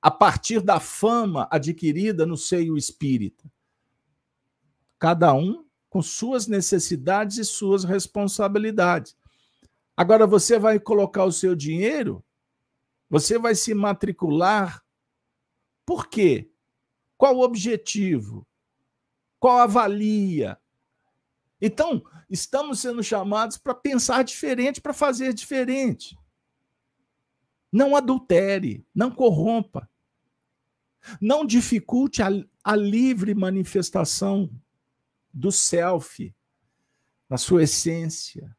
[0.00, 3.50] a partir da fama adquirida no seio espírita.
[4.98, 9.16] Cada um com suas necessidades e suas responsabilidades.
[9.96, 12.24] Agora você vai colocar o seu dinheiro,
[13.08, 14.82] você vai se matricular.
[15.84, 16.50] Por quê?
[17.16, 18.46] Qual o objetivo?
[19.40, 20.58] Qual a valia?
[21.60, 26.16] Então, estamos sendo chamados para pensar diferente, para fazer diferente.
[27.76, 29.86] Não adultere, não corrompa.
[31.20, 32.28] Não dificulte a,
[32.64, 34.50] a livre manifestação
[35.30, 36.34] do self,
[37.28, 38.56] na sua essência,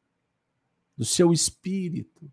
[0.95, 2.31] do seu espírito.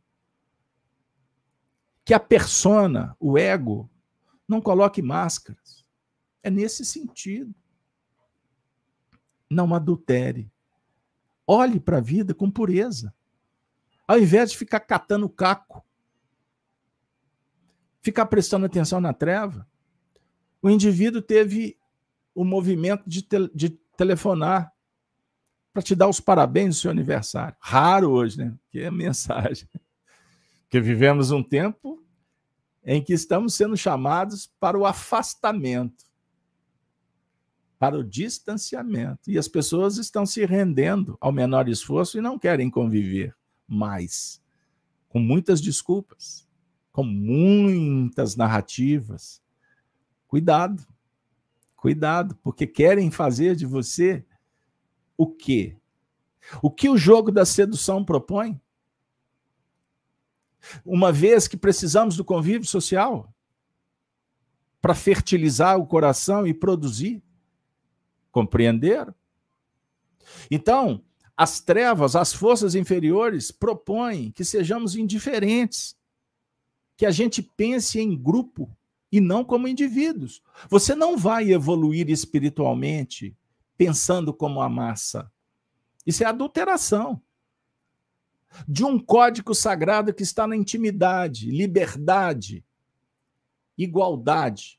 [2.04, 3.90] Que a persona, o ego,
[4.46, 5.86] não coloque máscaras.
[6.42, 7.54] É nesse sentido.
[9.48, 10.52] Não adultere.
[11.46, 13.14] Olhe para a vida com pureza.
[14.06, 15.82] Ao invés de ficar catando caco
[18.04, 19.66] ficar prestando atenção na treva,
[20.60, 21.78] o indivíduo teve
[22.34, 24.70] o movimento de, te, de telefonar
[25.72, 27.56] para te dar os parabéns no seu aniversário.
[27.58, 28.54] Raro hoje, né?
[28.70, 29.66] Que é mensagem.
[30.62, 32.04] Porque vivemos um tempo
[32.84, 36.04] em que estamos sendo chamados para o afastamento,
[37.78, 39.30] para o distanciamento.
[39.30, 43.34] E as pessoas estão se rendendo ao menor esforço e não querem conviver
[43.66, 44.42] mais,
[45.08, 46.44] com muitas desculpas
[46.94, 49.42] com muitas narrativas.
[50.28, 50.86] Cuidado,
[51.74, 54.24] cuidado, porque querem fazer de você
[55.16, 55.76] o quê?
[56.62, 58.60] O que o jogo da sedução propõe?
[60.84, 63.28] Uma vez que precisamos do convívio social
[64.80, 67.20] para fertilizar o coração e produzir,
[68.30, 69.12] compreender?
[70.48, 71.02] Então,
[71.36, 75.96] as trevas, as forças inferiores propõem que sejamos indiferentes
[76.96, 78.70] que a gente pense em grupo
[79.10, 80.42] e não como indivíduos.
[80.68, 83.36] Você não vai evoluir espiritualmente
[83.76, 85.30] pensando como a massa.
[86.06, 87.20] Isso é adulteração
[88.68, 92.64] de um código sagrado que está na intimidade, liberdade,
[93.76, 94.78] igualdade.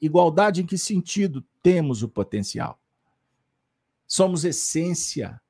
[0.00, 2.80] Igualdade em que sentido temos o potencial?
[4.06, 5.40] Somos essência.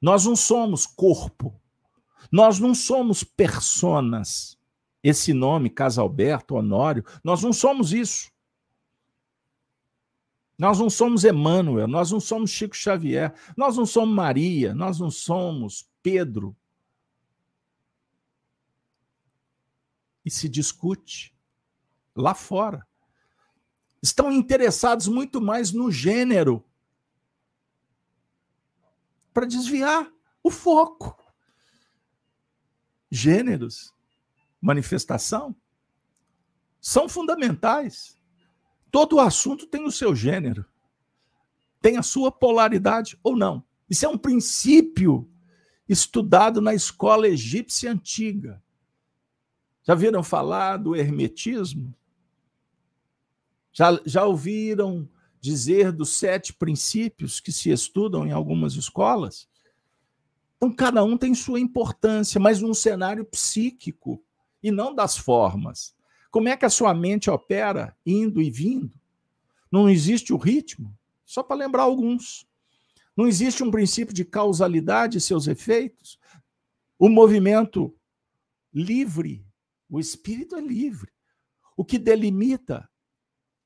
[0.00, 1.54] Nós não somos corpo.
[2.30, 4.58] Nós não somos personas
[5.02, 8.30] esse nome, Casalberto, Honório, nós não somos isso.
[10.56, 15.10] Nós não somos Emmanuel, nós não somos Chico Xavier, nós não somos Maria, nós não
[15.10, 16.56] somos Pedro.
[20.24, 21.34] E se discute
[22.14, 22.86] lá fora.
[24.00, 26.64] Estão interessados muito mais no gênero.
[29.32, 31.16] para desviar o foco.
[33.10, 33.92] Gêneros,
[34.62, 35.54] manifestação,
[36.80, 38.16] são fundamentais.
[38.90, 40.64] Todo assunto tem o seu gênero,
[41.80, 43.64] tem a sua polaridade ou não.
[43.90, 45.28] Isso é um princípio
[45.88, 48.62] estudado na escola egípcia antiga.
[49.82, 51.92] Já viram falar do hermetismo?
[53.72, 55.08] Já, já ouviram
[55.40, 59.48] dizer dos sete princípios que se estudam em algumas escolas?
[60.56, 64.22] Então, cada um tem sua importância, mas num cenário psíquico
[64.62, 65.94] e não das formas.
[66.30, 68.92] Como é que a sua mente opera indo e vindo?
[69.70, 70.96] Não existe o ritmo?
[71.24, 72.46] Só para lembrar alguns.
[73.16, 76.18] Não existe um princípio de causalidade e seus efeitos?
[76.98, 77.94] O movimento
[78.72, 79.44] livre,
[79.88, 81.12] o espírito é livre.
[81.76, 82.88] O que delimita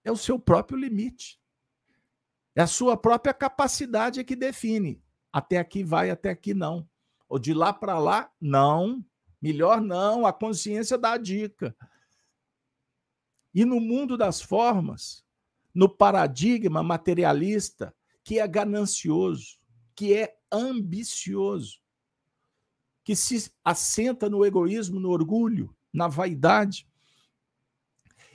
[0.05, 1.41] é o seu próprio limite.
[2.55, 5.03] É a sua própria capacidade que define.
[5.33, 6.89] Até aqui vai, até aqui não.
[7.29, 9.05] Ou de lá para lá, não.
[9.41, 10.27] Melhor não.
[10.27, 11.77] A consciência dá a dica.
[13.55, 15.25] E no mundo das formas,
[15.75, 19.59] no paradigma materialista, que é ganancioso,
[19.95, 21.81] que é ambicioso,
[23.05, 26.89] que se assenta no egoísmo, no orgulho, na vaidade,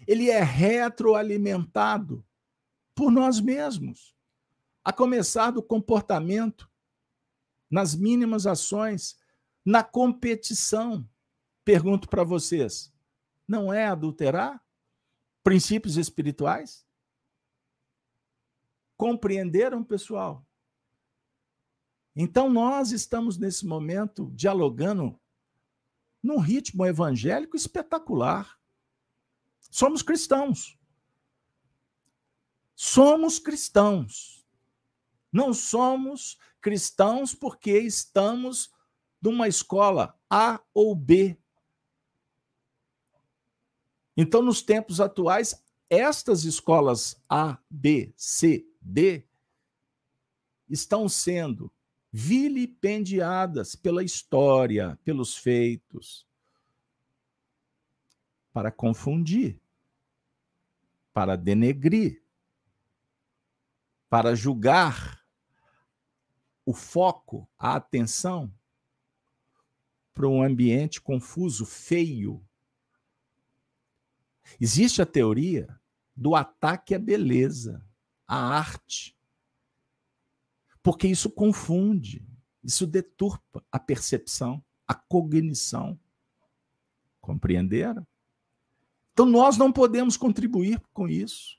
[0.08, 2.26] ele é retroalimentado
[2.96, 4.16] por nós mesmos,
[4.84, 6.70] a começar do comportamento,
[7.70, 9.18] nas mínimas ações,
[9.66, 11.08] na competição.
[11.64, 12.94] Pergunto para vocês:
[13.48, 14.64] não é adulterar?
[15.44, 16.86] Princípios espirituais?
[18.96, 20.46] Compreenderam, pessoal?
[22.16, 25.20] Então, nós estamos nesse momento dialogando
[26.22, 28.60] num ritmo evangélico espetacular.
[29.60, 30.78] Somos cristãos.
[32.76, 34.46] Somos cristãos.
[35.32, 38.72] Não somos cristãos porque estamos
[39.22, 41.38] numa escola A ou B.
[44.16, 49.26] Então, nos tempos atuais, estas escolas A, B, C, D
[50.70, 51.72] estão sendo
[52.12, 56.28] vilipendiadas pela história, pelos feitos,
[58.52, 59.62] para confundir
[61.14, 62.24] para denegrir,
[64.10, 65.22] para julgar
[66.66, 68.54] o foco, a atenção
[70.22, 72.46] para um ambiente confuso, feio.
[74.60, 75.68] Existe a teoria
[76.16, 77.84] do ataque à beleza,
[78.28, 79.18] à arte.
[80.84, 82.24] Porque isso confunde,
[82.64, 86.00] isso deturpa a percepção, a cognição.
[87.20, 88.06] Compreenderam?
[89.14, 91.58] Então nós não podemos contribuir com isso,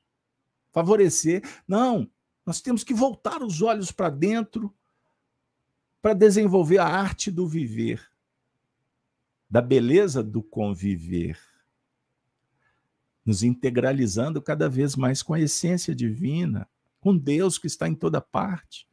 [0.70, 1.42] favorecer.
[1.66, 2.08] Não,
[2.46, 4.72] nós temos que voltar os olhos para dentro
[6.00, 8.11] para desenvolver a arte do viver,
[9.52, 11.38] da beleza do conviver,
[13.22, 16.66] nos integralizando cada vez mais com a essência divina,
[16.98, 18.88] com Deus que está em toda parte,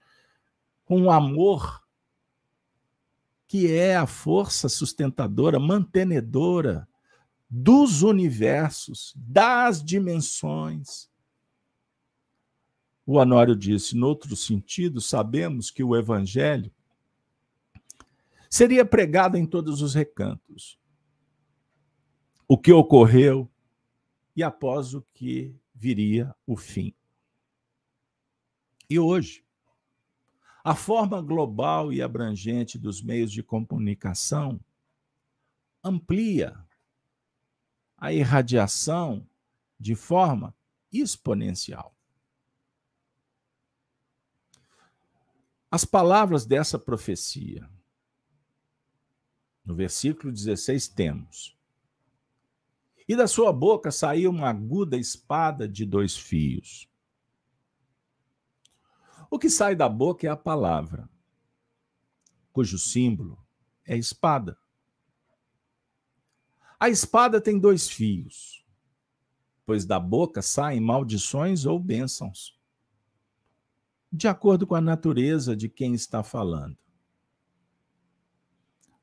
[0.83, 1.81] com o amor
[3.47, 6.85] que é a força sustentadora, mantenedora
[7.49, 11.09] dos universos, das dimensões.
[13.05, 16.69] O Anório disse, no outro sentido, sabemos que o evangelho
[18.49, 20.79] seria pregado em todos os recantos.
[22.47, 23.49] O que ocorreu
[24.35, 26.93] e após o que viria o fim.
[28.89, 29.45] E hoje,
[30.63, 34.59] a forma global e abrangente dos meios de comunicação
[35.83, 36.57] amplia
[37.97, 39.27] a irradiação
[39.79, 40.55] de forma
[40.91, 41.95] exponencial.
[45.71, 47.69] As palavras dessa profecia,
[49.69, 51.55] no versículo 16, temos:
[53.07, 56.89] E da sua boca saiu uma aguda espada de dois fios.
[59.29, 61.07] O que sai da boca é a palavra,
[62.51, 63.37] cujo símbolo
[63.85, 64.57] é espada.
[66.79, 68.65] A espada tem dois fios,
[69.67, 72.59] pois da boca saem maldições ou bênçãos,
[74.11, 76.88] de acordo com a natureza de quem está falando.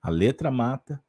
[0.07, 1.03] A letra mata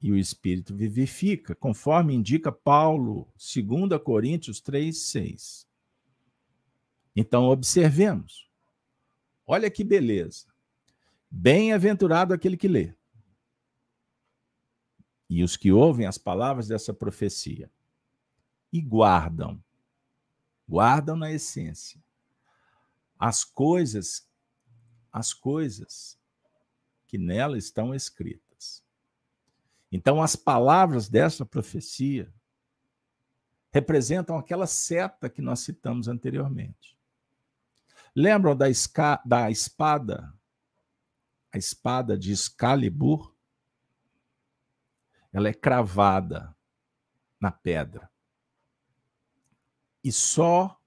[0.00, 5.68] e o espírito vivifica, conforme indica Paulo, 2 Coríntios 3, 6.
[7.14, 8.48] Então, observemos.
[9.46, 10.46] Olha que beleza.
[11.30, 12.94] Bem-aventurado aquele que lê
[15.28, 17.70] e os que ouvem as palavras dessa profecia
[18.72, 19.62] e guardam,
[20.66, 22.02] guardam na essência
[23.18, 24.26] as coisas
[25.12, 26.18] as coisas
[27.14, 28.82] que nela estão escritas.
[29.92, 32.34] Então, as palavras dessa profecia
[33.70, 36.98] representam aquela seta que nós citamos anteriormente.
[38.16, 40.34] Lembram da, esca, da espada,
[41.52, 43.32] a espada de Excalibur?
[45.32, 46.52] Ela é cravada
[47.38, 48.10] na pedra.
[50.02, 50.80] E só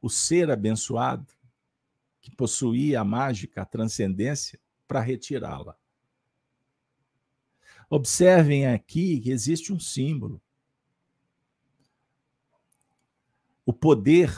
[0.00, 1.34] o ser abençoado,
[2.20, 5.76] que possuía a mágica, a transcendência, para retirá-la.
[7.88, 10.42] Observem aqui que existe um símbolo.
[13.64, 14.30] O poder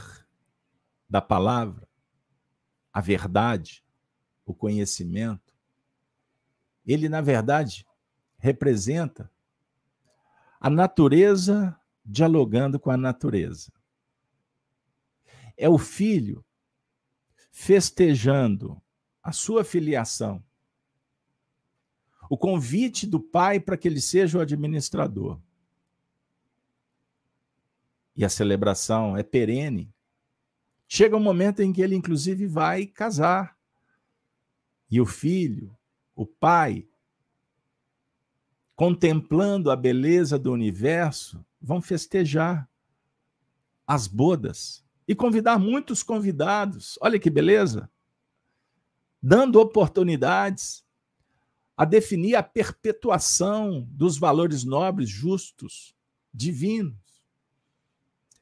[1.09, 1.89] da palavra,
[2.93, 3.85] a verdade,
[4.45, 5.55] o conhecimento,
[6.87, 7.87] ele, na verdade,
[8.39, 9.31] representa
[10.61, 13.73] a natureza dialogando com a natureza.
[15.57, 16.45] É o filho
[17.51, 18.81] festejando
[19.29, 20.43] a sua filiação.
[22.31, 25.39] O convite do pai para que ele seja o administrador.
[28.17, 29.93] E a celebração é perene.
[30.87, 33.55] Chega um momento em que ele, inclusive, vai casar.
[34.91, 35.77] E o filho,
[36.17, 36.89] o pai,
[38.75, 42.67] contemplando a beleza do universo, vão festejar
[43.87, 46.99] as bodas e convidar muitos convidados.
[47.03, 47.91] Olha que beleza!
[49.21, 50.85] Dando oportunidades
[51.77, 55.95] a definir a perpetuação dos valores nobres, justos,
[56.33, 56.97] divinos.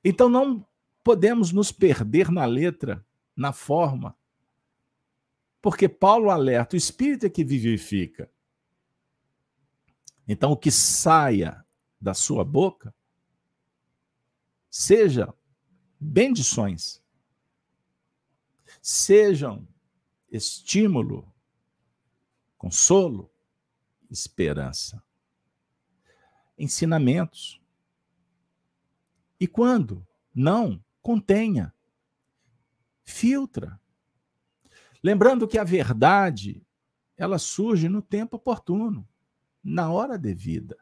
[0.03, 0.66] Então não
[1.05, 3.05] podemos nos perder na letra,
[3.37, 4.16] na forma,
[5.61, 8.31] porque Paulo alerta: o espírito é que vivifica.
[10.29, 11.64] Então, o que saia
[12.01, 12.95] da sua boca
[14.70, 15.33] seja
[15.99, 17.03] bendições,
[18.83, 19.66] sejam
[20.37, 21.32] estímulo,
[22.57, 23.32] consolo,
[24.11, 25.03] esperança,
[26.59, 27.61] ensinamentos.
[29.41, 31.74] E quando não, contenha,
[33.03, 33.80] filtra.
[35.03, 36.66] Lembrando que a verdade,
[37.16, 39.09] ela surge no tempo oportuno,
[39.62, 40.76] na hora devida.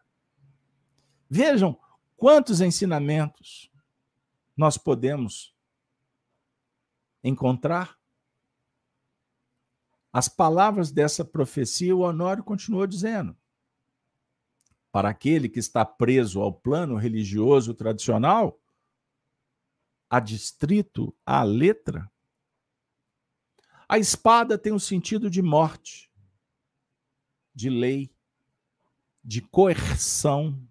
[1.28, 1.78] Vejam
[2.16, 3.70] quantos ensinamentos
[4.56, 5.54] nós podemos
[7.22, 7.98] encontrar.
[10.14, 13.36] As palavras dessa profecia, o Honório continuou dizendo:
[14.92, 18.62] para aquele que está preso ao plano religioso tradicional,
[20.08, 22.08] adstrito à letra,
[23.88, 26.08] a espada tem o um sentido de morte,
[27.52, 28.14] de lei,
[29.24, 30.64] de coerção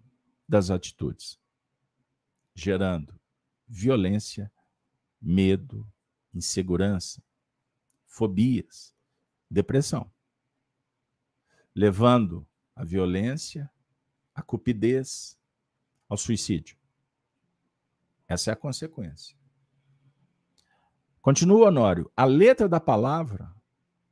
[0.48, 1.38] das atitudes,
[2.54, 3.20] gerando
[3.68, 4.50] violência,
[5.20, 5.86] medo,
[6.32, 7.22] insegurança,
[8.06, 8.93] fobias,
[9.54, 10.10] depressão,
[11.74, 12.46] levando
[12.76, 13.70] a violência,
[14.34, 15.38] a cupidez,
[16.08, 16.76] ao suicídio.
[18.28, 19.36] Essa é a consequência.
[21.22, 22.10] Continua, Honório.
[22.14, 23.50] A letra da palavra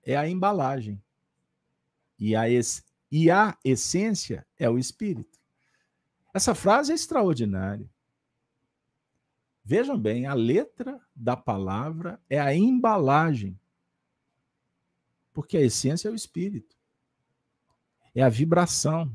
[0.03, 1.03] é a embalagem.
[2.19, 2.45] E a,
[3.11, 5.39] e a essência é o espírito.
[6.33, 7.91] Essa frase é extraordinária.
[9.65, 13.59] Vejam bem, a letra da palavra é a embalagem.
[15.33, 16.77] Porque a essência é o espírito.
[18.15, 19.11] É a vibração.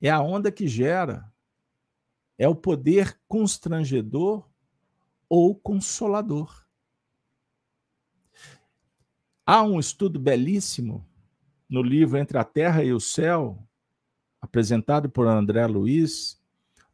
[0.00, 1.30] É a onda que gera.
[2.38, 4.48] É o poder constrangedor
[5.28, 6.64] ou consolador.
[9.46, 11.06] Há um estudo belíssimo
[11.68, 13.62] no livro Entre a Terra e o Céu,
[14.40, 16.40] apresentado por André Luiz,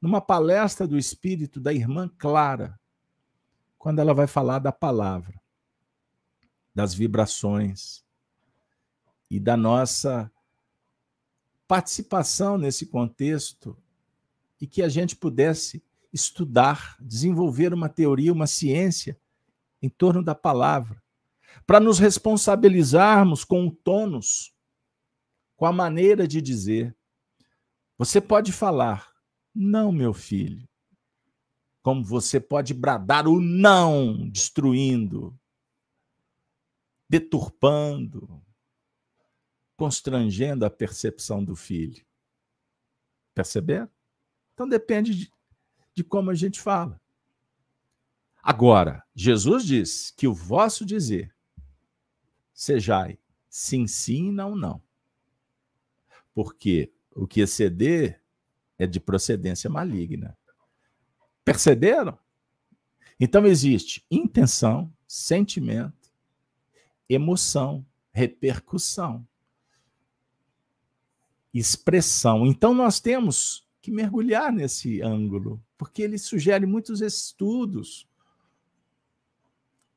[0.01, 2.78] numa palestra do espírito da irmã Clara,
[3.78, 5.40] quando ela vai falar da palavra,
[6.74, 8.05] das vibrações
[9.31, 10.31] e da nossa
[11.68, 13.76] participação nesse contexto
[14.61, 19.18] e que a gente pudesse estudar, desenvolver uma teoria, uma ciência
[19.81, 21.01] em torno da palavra,
[21.64, 24.53] para nos responsabilizarmos com o tônus,
[25.57, 26.97] com a maneira de dizer.
[27.97, 29.12] Você pode falar,
[29.55, 30.68] não, meu filho.
[31.83, 35.39] Como você pode bradar o não, destruindo,
[37.09, 38.43] deturpando,
[39.81, 42.05] constrangendo a percepção do filho.
[43.35, 43.89] Perceber?
[44.53, 45.33] Então depende de,
[45.95, 47.01] de como a gente fala.
[48.43, 51.35] Agora, Jesus diz que o vosso dizer
[52.53, 53.18] sejai
[53.49, 54.83] sim, sim, não, não.
[56.35, 58.22] Porque o que exceder
[58.78, 60.37] é de procedência maligna.
[61.43, 62.18] Perceberam?
[63.18, 66.12] Então existe intenção, sentimento,
[67.09, 69.26] emoção, repercussão,
[71.53, 72.46] expressão.
[72.46, 78.07] Então nós temos que mergulhar nesse ângulo, porque ele sugere muitos estudos.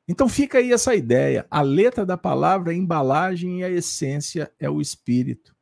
[0.06, 1.46] Então fica aí essa ideia.
[1.50, 5.54] A letra da palavra, a embalagem e a essência é o espírito.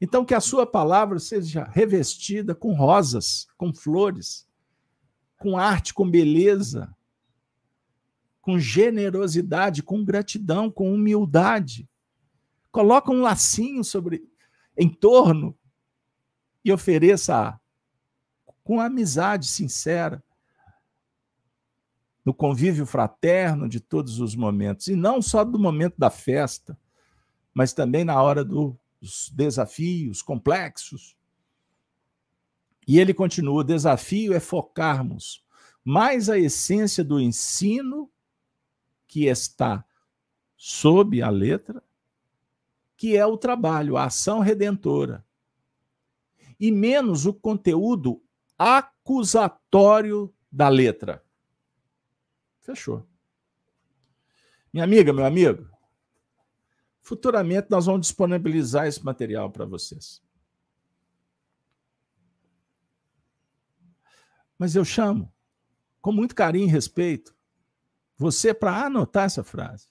[0.00, 4.46] Então que a sua palavra seja revestida com rosas, com flores,
[5.36, 6.94] com arte, com beleza,
[8.40, 11.88] com generosidade, com gratidão, com humildade.
[12.70, 14.22] Coloca um lacinho sobre
[14.78, 15.58] em torno
[16.64, 17.60] e ofereça
[18.62, 20.22] com amizade sincera,
[22.24, 26.78] no convívio fraterno de todos os momentos, e não só do momento da festa,
[27.52, 31.16] mas também na hora dos desafios complexos,
[32.86, 35.44] e ele continua: o desafio é focarmos
[35.84, 38.10] mais a essência do ensino
[39.06, 39.84] que está
[40.56, 41.82] sob a letra,
[42.98, 45.24] que é o trabalho, a ação redentora,
[46.58, 48.20] e menos o conteúdo
[48.58, 51.24] acusatório da letra.
[52.60, 53.06] Fechou.
[54.72, 55.70] Minha amiga, meu amigo,
[57.00, 60.20] futuramente nós vamos disponibilizar esse material para vocês.
[64.58, 65.32] Mas eu chamo,
[66.00, 67.32] com muito carinho e respeito,
[68.16, 69.88] você para anotar essa frase.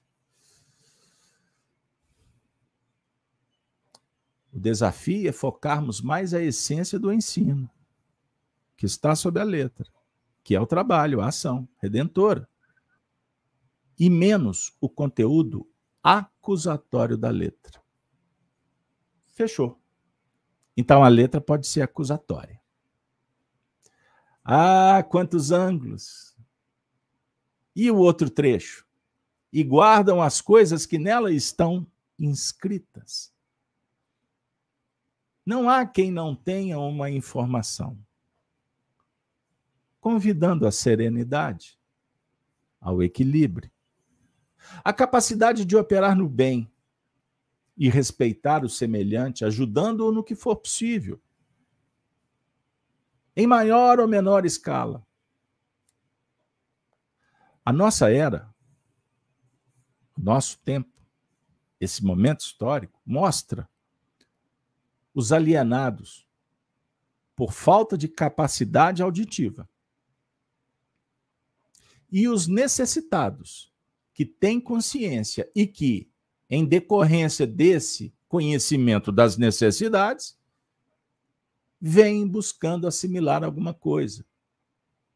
[4.57, 7.69] O desafio é focarmos mais a essência do ensino,
[8.75, 9.87] que está sob a letra,
[10.43, 12.49] que é o trabalho, a ação redentora,
[13.99, 15.69] e menos o conteúdo
[16.01, 17.79] acusatório da letra.
[19.27, 19.79] Fechou.
[20.75, 22.59] Então a letra pode ser acusatória.
[24.43, 26.35] Ah, quantos ângulos!
[27.75, 28.87] E o outro trecho?
[29.53, 31.85] E guardam as coisas que nela estão
[32.17, 33.36] inscritas.
[35.47, 37.97] Não há quem não tenha uma informação.
[39.97, 41.79] Convidando a serenidade,
[42.81, 43.71] ao equilíbrio,
[44.83, 46.69] a capacidade de operar no bem
[47.77, 51.17] e respeitar o semelhante, ajudando-o no que for possível
[53.33, 55.01] em maior ou menor escala.
[57.63, 58.53] A nossa era,
[60.17, 60.91] nosso tempo,
[61.79, 63.69] esse momento histórico, mostra
[65.17, 66.27] os alienados
[67.35, 69.67] por falta de capacidade auditiva
[72.11, 73.73] e os necessitados
[74.13, 76.07] que têm consciência e que,
[76.47, 80.37] em decorrência desse conhecimento das necessidades,
[81.81, 84.23] vem buscando assimilar alguma coisa.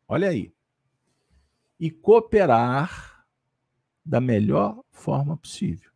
[0.08, 0.52] Olha aí.
[1.80, 3.24] E cooperar
[4.04, 5.91] da melhor forma possível.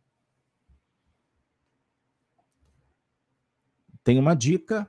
[4.06, 4.88] Tem uma dica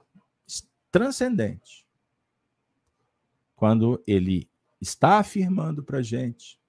[0.91, 1.88] transcendente.
[3.55, 4.47] Quando ele
[4.80, 6.61] está afirmando para a gente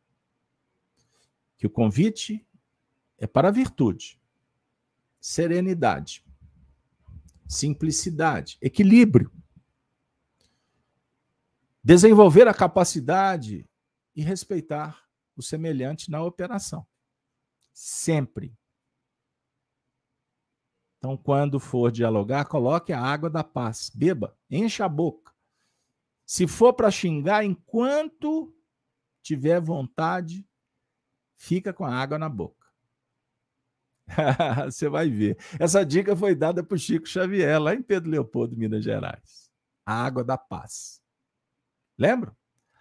[1.58, 2.48] que o convite
[3.18, 4.18] é para a virtude,
[5.20, 6.24] serenidade,
[7.46, 9.30] simplicidade, equilíbrio.
[11.84, 13.68] Desenvolver a capacidade
[14.16, 15.06] e respeitar
[15.36, 16.86] o semelhante na operação.
[17.74, 18.56] Sempre.
[20.98, 23.90] Então, quando for dialogar, coloque a água da paz.
[23.94, 25.32] Beba, encha a boca.
[26.26, 28.54] Se for para xingar, enquanto
[29.22, 30.46] tiver vontade,
[31.36, 32.66] fica com a água na boca.
[34.66, 35.38] Você vai ver.
[35.58, 39.50] Essa dica foi dada por Chico Xavier, lá em Pedro Leopoldo, Minas Gerais.
[39.86, 41.00] A água da paz.
[41.96, 42.36] Lembra?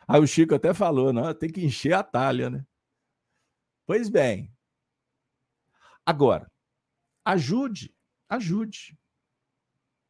[0.08, 2.66] Aí o Chico até falou, não, tem que encher a talha, né?
[3.86, 4.54] Pois bem.
[6.06, 6.50] Agora,
[7.26, 7.94] ajude,
[8.30, 8.98] ajude.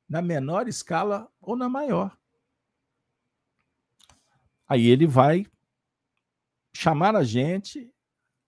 [0.07, 2.17] Na menor escala ou na maior.
[4.67, 5.45] Aí ele vai
[6.73, 7.93] chamar a gente,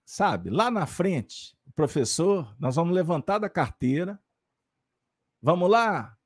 [0.06, 4.22] sabe, lá na frente, professor, nós vamos levantar da carteira.
[5.42, 6.18] Vamos lá,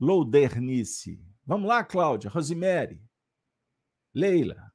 [0.00, 1.24] Loudernice.
[1.44, 3.00] Vamos lá, Cláudia, Rosemary,
[4.12, 4.72] Leila.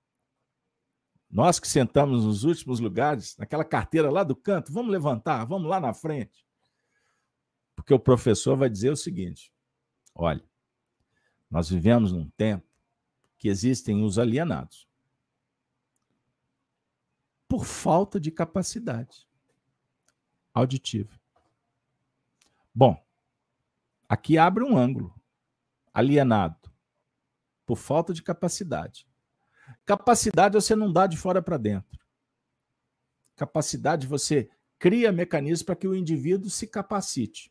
[1.30, 5.80] Nós que sentamos nos últimos lugares, naquela carteira lá do canto, vamos levantar, vamos lá
[5.82, 6.47] na frente.
[7.88, 9.50] Porque o professor vai dizer o seguinte:
[10.14, 10.44] olha,
[11.50, 12.68] nós vivemos num tempo
[13.38, 14.90] que existem os alienados
[17.48, 19.26] por falta de capacidade
[20.54, 21.18] auditiva.
[22.76, 23.02] Bom,
[24.10, 25.16] aqui abre um ângulo.
[25.94, 26.70] Alienado
[27.66, 29.08] por falta de capacidade.
[29.86, 31.98] Capacidade você não dá de fora para dentro.
[33.38, 37.50] Capacidade, você cria mecanismos para que o indivíduo se capacite.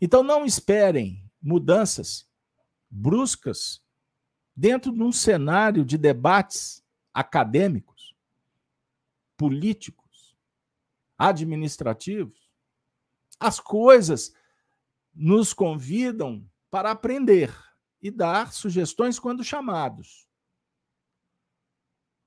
[0.00, 2.28] Então, não esperem mudanças
[2.90, 3.82] bruscas
[4.54, 8.14] dentro de um cenário de debates acadêmicos,
[9.36, 10.36] políticos,
[11.18, 12.50] administrativos.
[13.40, 14.34] As coisas
[15.14, 17.54] nos convidam para aprender
[18.00, 20.26] e dar sugestões quando chamados.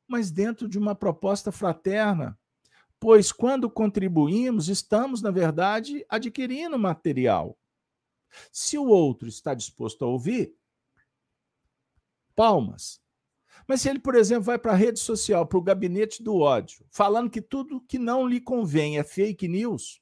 [0.08, 2.40] Mas dentro de uma proposta fraterna,
[3.06, 7.56] pois quando contribuímos, estamos, na verdade, adquirindo material.
[8.52, 10.56] Se o outro está disposto a ouvir,
[12.36, 13.00] palmas.
[13.68, 16.84] Mas se ele, por exemplo, vai para a rede social, para o gabinete do ódio,
[16.90, 20.02] falando que tudo que não lhe convém é fake news,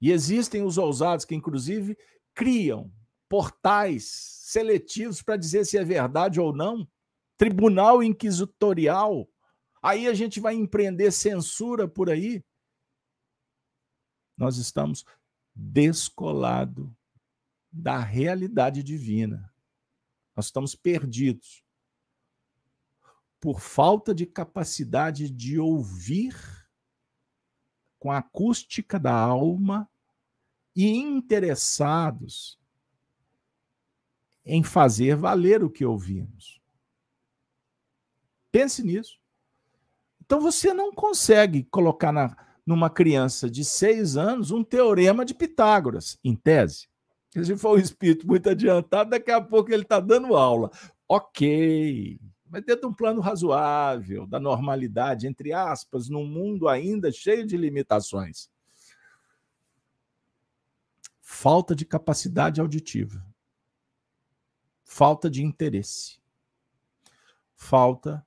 [0.00, 1.98] e existem os ousados que, inclusive,
[2.32, 2.88] criam
[3.28, 4.04] portais
[4.44, 6.86] seletivos para dizer se é verdade ou não,
[7.36, 9.28] tribunal inquisitorial,
[9.82, 12.44] aí a gente vai empreender censura por aí.
[14.36, 15.04] Nós estamos
[15.54, 16.94] descolado
[17.70, 19.52] da realidade divina.
[20.34, 21.64] Nós estamos perdidos
[23.38, 26.34] por falta de capacidade de ouvir
[27.98, 29.88] com a acústica da alma
[30.74, 32.58] e interessados
[34.44, 36.60] em fazer valer o que ouvimos.
[38.50, 39.19] Pense nisso.
[40.30, 46.20] Então você não consegue colocar na, numa criança de seis anos um teorema de Pitágoras,
[46.22, 46.88] em tese.
[47.30, 50.70] Se for um espírito muito adiantado, daqui a pouco ele está dando aula.
[51.08, 57.44] Ok, mas dentro de um plano razoável, da normalidade, entre aspas, num mundo ainda cheio
[57.44, 58.48] de limitações.
[61.20, 63.20] Falta de capacidade auditiva.
[64.84, 66.20] Falta de interesse.
[67.56, 68.24] Falta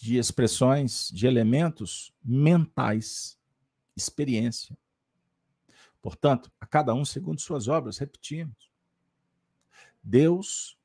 [0.00, 3.38] de expressões, de elementos mentais,
[3.96, 4.76] experiência.
[6.00, 8.70] Portanto, a cada um segundo suas obras, repetimos.
[10.02, 10.78] Deus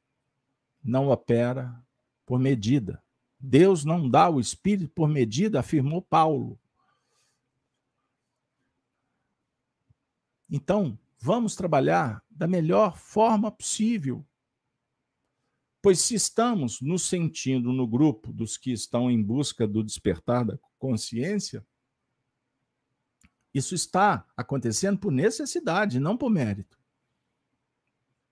[0.83, 1.79] não opera
[2.25, 3.01] por medida.
[3.39, 6.59] Deus não dá o Espírito por medida, afirmou Paulo.
[10.49, 14.25] Então, vamos trabalhar da melhor forma possível.
[15.83, 20.57] Pois se estamos nos sentindo no grupo dos que estão em busca do despertar da
[20.79, 21.61] consciência,
[23.53, 26.79] isso está acontecendo por necessidade, não por mérito.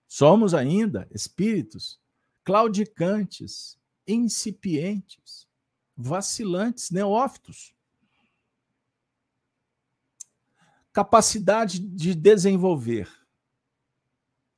[0.08, 2.00] Somos ainda espíritos
[2.42, 5.46] claudicantes, incipientes,
[5.94, 7.74] vacilantes, neófitos.
[10.90, 13.10] Capacidade de desenvolver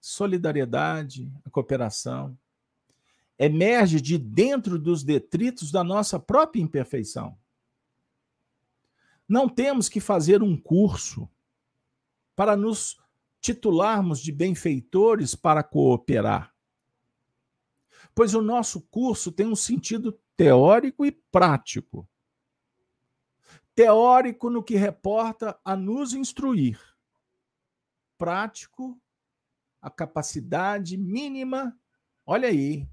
[0.01, 2.39] solidariedade, a cooperação,
[3.39, 7.36] emerge de dentro dos detritos da nossa própria imperfeição.
[9.28, 11.28] Não temos que fazer um curso
[12.36, 12.98] para nos
[13.40, 16.55] titularmos de benfeitores para cooperar
[18.15, 22.09] pois o nosso curso tem um sentido teórico e prático.
[23.74, 26.81] Teórico no que reporta a nos instruir,
[28.16, 29.01] prático,
[29.82, 31.77] a capacidade mínima,
[32.24, 32.89] olha aí,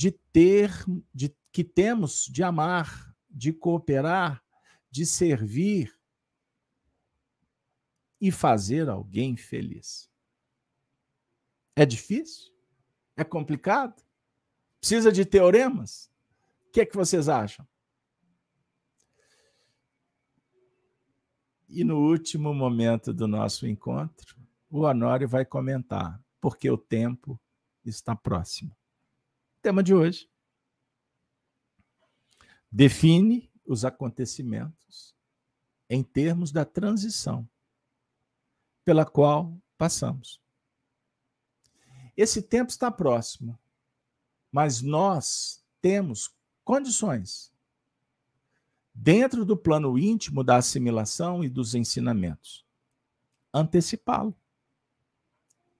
[0.00, 0.72] de ter,
[1.14, 4.42] de que temos de amar, de cooperar,
[4.90, 5.94] de servir
[8.18, 10.10] e fazer alguém feliz.
[11.76, 12.50] É difícil?
[13.14, 14.02] É complicado?
[14.80, 16.10] Precisa de teoremas?
[16.68, 17.68] O que é que vocês acham?
[21.68, 24.34] E no último momento do nosso encontro,
[24.70, 27.38] o Honório vai comentar, porque o tempo
[27.84, 28.74] está próximo.
[29.62, 30.28] Tema de hoje.
[32.70, 35.14] Define os acontecimentos
[35.88, 37.48] em termos da transição
[38.84, 40.40] pela qual passamos.
[42.16, 43.58] Esse tempo está próximo.
[44.50, 46.34] Mas nós temos
[46.64, 47.52] condições,
[48.92, 52.64] dentro do plano íntimo da assimilação e dos ensinamentos,
[53.54, 54.34] antecipá-lo.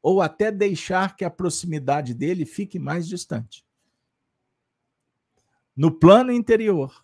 [0.00, 3.66] Ou até deixar que a proximidade dele fique mais distante.
[5.80, 7.02] No plano interior,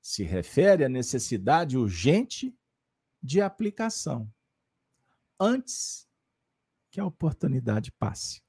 [0.00, 2.56] se refere à necessidade urgente
[3.20, 4.32] de aplicação,
[5.36, 6.08] antes
[6.88, 8.40] que a oportunidade passe.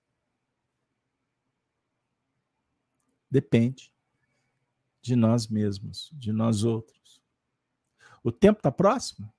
[3.31, 3.91] depende
[5.01, 7.19] de nós mesmos, de nós outros.
[8.23, 9.33] O tempo está próximo?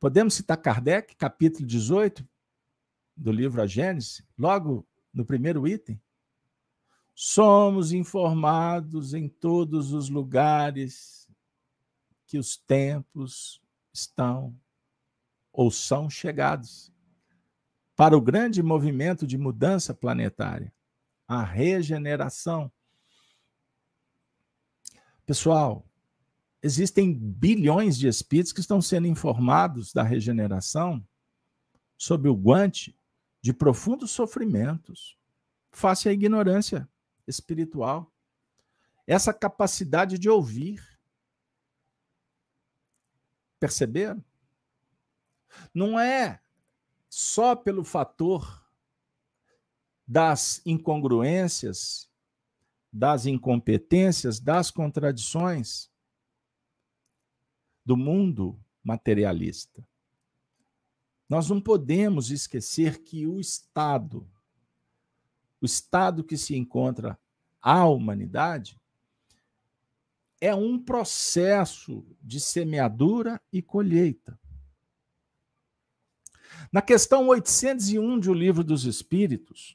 [0.00, 2.26] Podemos citar Kardec, capítulo 18
[3.14, 6.00] do livro A Gênese, logo no primeiro item.
[7.14, 11.28] Somos informados em todos os lugares
[12.26, 13.62] que os tempos
[13.92, 14.58] estão
[15.52, 16.92] ou são chegados
[17.94, 20.74] para o grande movimento de mudança planetária,
[21.28, 22.72] a regeneração.
[25.24, 25.86] Pessoal,
[26.60, 31.06] existem bilhões de espíritos que estão sendo informados da regeneração
[31.96, 32.98] sob o guante
[33.40, 35.16] de profundos sofrimentos,
[35.70, 36.88] face à ignorância
[37.26, 38.12] espiritual.
[39.06, 40.82] Essa capacidade de ouvir.
[43.58, 44.22] Perceberam?
[45.72, 46.40] Não é
[47.08, 48.64] só pelo fator
[50.06, 52.10] das incongruências,
[52.92, 55.90] das incompetências, das contradições
[57.84, 59.86] do mundo materialista.
[61.28, 64.28] Nós não podemos esquecer que o Estado,
[65.64, 67.18] o estado que se encontra
[67.58, 68.78] a humanidade,
[70.38, 74.38] é um processo de semeadura e colheita.
[76.70, 79.74] Na questão 801 de O Livro dos Espíritos,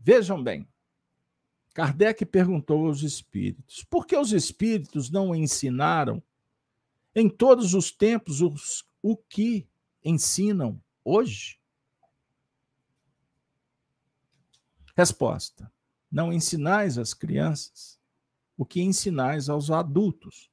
[0.00, 0.66] vejam bem,
[1.72, 6.20] Kardec perguntou aos espíritos: por que os espíritos não ensinaram
[7.14, 9.64] em todos os tempos os, o que
[10.04, 11.57] ensinam hoje?
[14.98, 15.72] Resposta:
[16.10, 18.00] Não ensinais às crianças
[18.56, 20.50] o que ensinais aos adultos.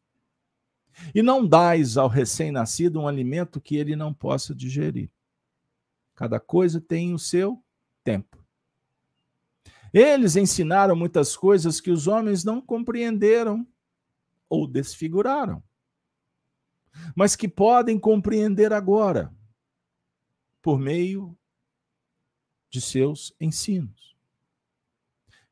[1.16, 5.10] E não dais ao recém-nascido um alimento que ele não possa digerir.
[6.14, 7.60] Cada coisa tem o seu
[8.04, 8.38] tempo.
[9.92, 13.68] Eles ensinaram muitas coisas que os homens não compreenderam
[14.48, 15.64] ou desfiguraram,
[17.16, 19.34] mas que podem compreender agora
[20.62, 21.36] por meio
[22.70, 24.15] de seus ensinos,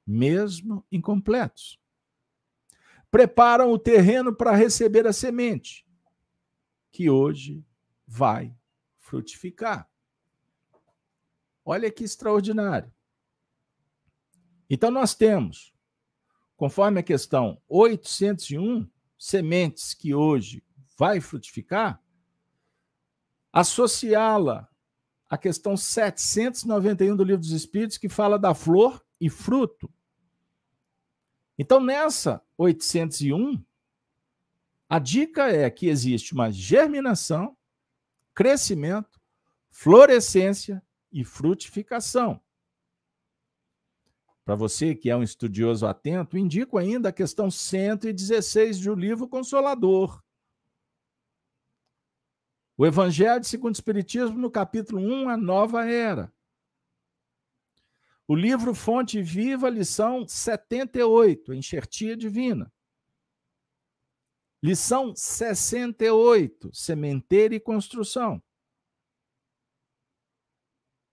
[0.06, 1.80] mesmo incompletos.
[3.10, 5.86] Preparam o terreno para receber a semente,
[6.92, 7.64] que hoje
[8.08, 8.56] vai
[8.98, 9.90] frutificar.
[11.66, 12.92] Olha que extraordinário.
[14.70, 15.74] Então, nós temos,
[16.58, 20.64] conforme a questão 801, sementes que hoje
[20.98, 22.02] vai frutificar,
[23.52, 24.68] associá-la
[25.30, 29.90] à questão 791 do Livro dos Espíritos, que fala da flor e fruto.
[31.58, 33.64] Então, nessa 801,
[34.90, 37.56] a dica é que existe uma germinação,
[38.36, 39.22] crescimento,
[39.72, 42.42] florescência e frutificação.
[44.44, 50.22] Para você que é um estudioso atento, indico ainda a questão 116 do livro Consolador.
[52.76, 56.30] O Evangelho segundo o Espiritismo, no capítulo 1, a nova era.
[58.34, 62.74] O livro Fonte Viva, lição 78, Enxertia Divina.
[64.60, 68.42] Lição 68, Sementeira e Construção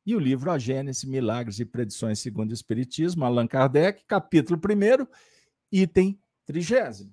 [0.06, 5.06] e o livro A Gênese, Milagres e Predições segundo o Espiritismo, Allan Kardec, capítulo 1,
[5.70, 7.06] item 30.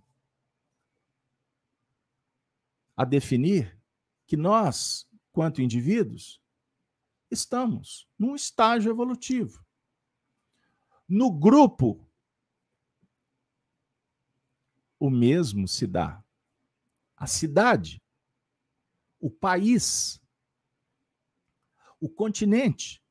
[2.95, 3.77] A definir
[4.25, 6.41] que nós, quanto indivíduos,
[7.29, 9.66] estamos num estágio evolutivo.
[11.07, 12.05] No grupo,
[14.99, 16.23] o mesmo se dá.
[17.15, 18.01] A cidade,
[19.19, 20.21] o país,
[21.99, 23.01] o continente,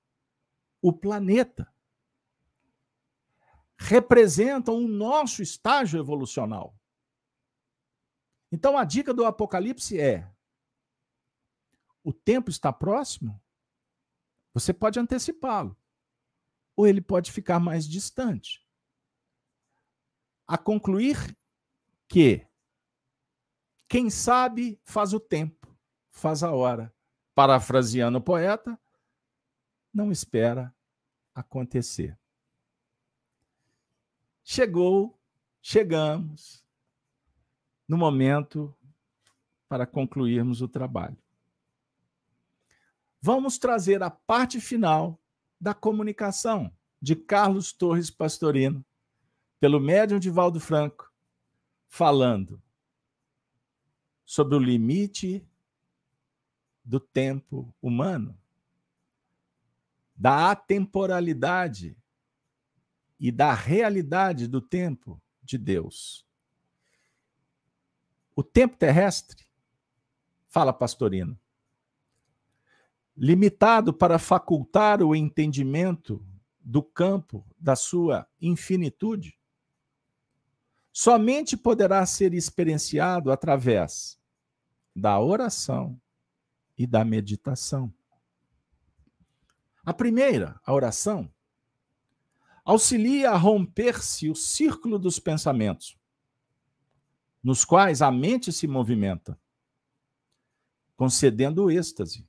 [0.81, 1.73] o planeta,
[3.77, 6.78] representam o nosso estágio evolucional.
[8.51, 10.31] Então a dica do Apocalipse é:
[12.05, 13.40] o tempo está próximo,
[14.55, 15.77] você pode antecipá-lo,
[16.77, 18.65] ou ele pode ficar mais distante.
[20.47, 21.36] A concluir
[22.07, 22.47] que
[23.89, 25.74] quem sabe faz o tempo,
[26.11, 26.94] faz a hora
[27.35, 28.78] parafraseando o poeta,
[29.93, 30.74] não espera
[31.35, 32.19] acontecer.
[34.43, 35.19] Chegou,
[35.61, 36.65] chegamos
[37.89, 38.74] no momento
[39.69, 41.19] para concluirmos o trabalho.
[43.20, 45.20] Vamos trazer a parte final
[45.61, 48.85] da comunicação de Carlos Torres Pastorino,
[49.59, 51.12] pelo médium de Valdo Franco,
[51.89, 52.62] falando
[54.24, 55.47] sobre o limite
[56.85, 58.39] do tempo humano,
[60.15, 61.97] da atemporalidade
[63.19, 66.27] e da realidade do tempo de Deus.
[68.35, 69.47] O tempo terrestre,
[70.49, 71.39] fala Pastorino,
[73.17, 76.25] limitado para facultar o entendimento
[76.61, 79.39] do campo da sua infinitude,
[80.93, 84.21] somente poderá ser experienciado através
[84.95, 86.01] da oração
[86.77, 87.93] e da meditação.
[89.85, 91.33] A primeira, a oração,
[92.65, 95.97] auxilia a romper-se o círculo dos pensamentos,
[97.43, 99.39] nos quais a mente se movimenta,
[100.97, 102.27] concedendo êxtase,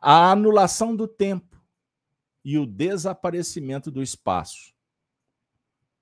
[0.00, 1.60] a anulação do tempo
[2.44, 4.72] e o desaparecimento do espaço,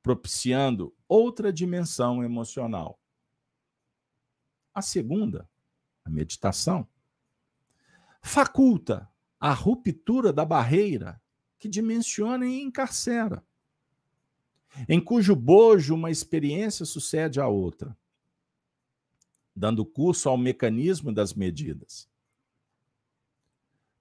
[0.03, 3.01] propiciando outra dimensão emocional.
[4.75, 5.49] A segunda,
[6.05, 6.87] a meditação,
[8.23, 9.11] faculta
[9.41, 11.21] a ruptura da barreira
[11.59, 13.43] que dimensiona e encarcera,
[14.89, 17.97] em cujo bojo uma experiência sucede à outra,
[19.55, 22.09] dando curso ao mecanismo das medidas.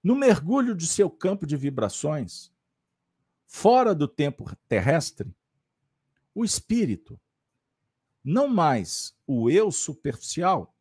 [0.06, 2.52] No mergulho de seu campo de vibrações,
[3.44, 5.34] fora do tempo terrestre,
[6.32, 7.20] o espírito,
[8.22, 10.72] não mais o eu superficial,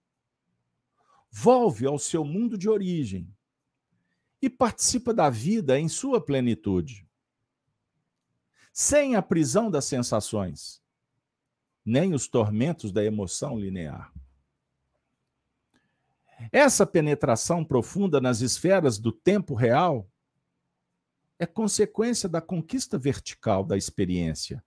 [1.32, 3.28] volve ao seu mundo de origem
[4.40, 7.10] e participa da vida em sua plenitude.
[8.72, 10.84] Sem a prisão das sensações,
[11.84, 14.14] nem os tormentos da emoção linear.
[16.52, 20.10] Essa penetração profunda nas esferas do tempo real
[21.38, 24.64] é consequência da conquista vertical da experiência,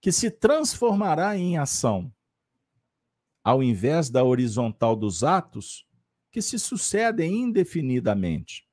[0.00, 2.12] que se transformará em ação,
[3.42, 5.86] ao invés da horizontal dos atos
[6.30, 8.68] que se sucedem indefinidamente.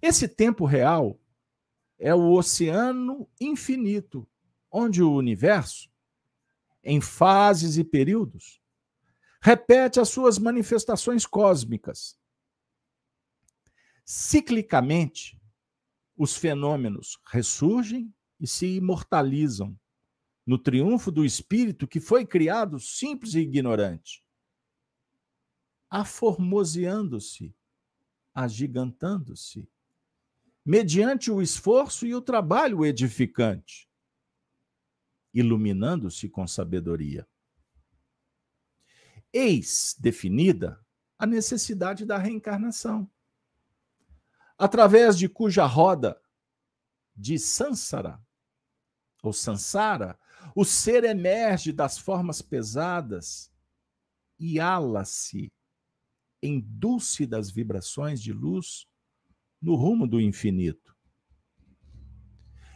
[0.00, 1.18] Esse tempo real
[1.98, 4.28] é o oceano infinito,
[4.70, 5.88] onde o universo,
[6.82, 8.61] em fases e períodos,
[9.42, 12.16] repete as suas manifestações cósmicas.
[14.04, 15.38] Ciclicamente,
[16.16, 19.78] os fenômenos ressurgem e se imortalizam
[20.46, 24.22] no triunfo do espírito que foi criado simples e ignorante
[25.92, 27.54] aformoseando-se,
[28.34, 29.68] agigantando-se,
[30.64, 33.86] mediante o esforço e o trabalho edificante,
[35.34, 37.28] iluminando-se com sabedoria.
[39.32, 40.84] Eis definida
[41.18, 43.10] a necessidade da reencarnação,
[44.58, 46.20] através de cuja roda
[47.14, 48.20] de Sansara,
[49.22, 50.18] ou Sansara,
[50.54, 53.52] o ser emerge das formas pesadas
[54.38, 55.52] e ala-se
[56.42, 58.86] em dúlcidas vibrações de luz
[59.60, 60.92] no rumo do infinito.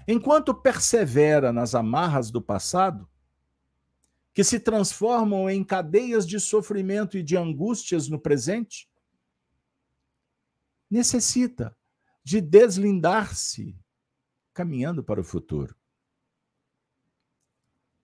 [0.06, 3.10] Enquanto persevera nas amarras do passado,
[4.36, 8.86] que se transformam em cadeias de sofrimento e de angústias no presente,
[10.90, 11.74] necessita
[12.22, 13.74] de deslindar-se
[14.52, 15.74] caminhando para o futuro.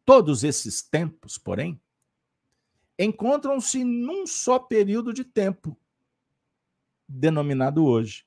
[0.07, 1.79] Todos esses tempos, porém,
[2.99, 5.79] encontram-se num só período de tempo,
[7.07, 8.27] denominado hoje,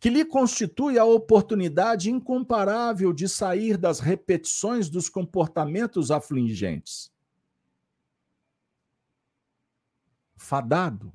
[0.00, 7.12] que lhe constitui a oportunidade incomparável de sair das repetições dos comportamentos afligentes.
[10.36, 11.12] Fadado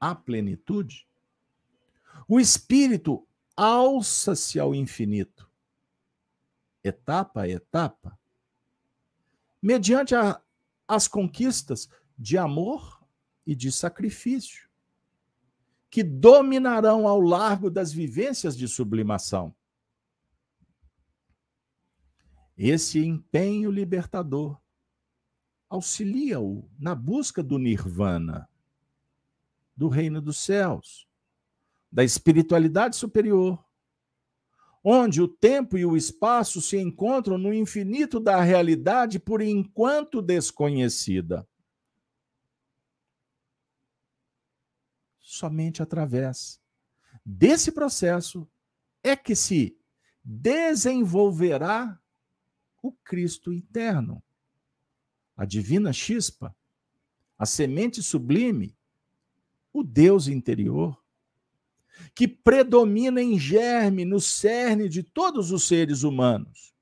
[0.00, 1.06] à plenitude,
[2.26, 3.26] o espírito
[3.56, 5.50] alça-se ao infinito,
[6.82, 8.18] etapa a etapa,
[9.62, 10.40] mediante a
[10.88, 11.88] as conquistas
[12.18, 13.04] de amor
[13.46, 14.67] e de sacrifício,
[15.90, 19.54] que dominarão ao largo das vivências de sublimação.
[22.56, 24.60] Esse empenho libertador
[25.68, 28.48] auxilia-o na busca do nirvana,
[29.76, 31.06] do reino dos céus,
[31.90, 33.64] da espiritualidade superior,
[34.82, 41.46] onde o tempo e o espaço se encontram no infinito da realidade por enquanto desconhecida.
[45.38, 46.60] Somente através
[47.24, 48.50] desse processo
[49.04, 49.78] é que se
[50.24, 51.96] desenvolverá
[52.82, 54.20] o Cristo interno,
[55.36, 56.56] a divina chispa,
[57.38, 58.76] a semente sublime,
[59.72, 61.00] o Deus interior
[62.16, 66.74] que predomina em germe, no cerne de todos os seres humanos.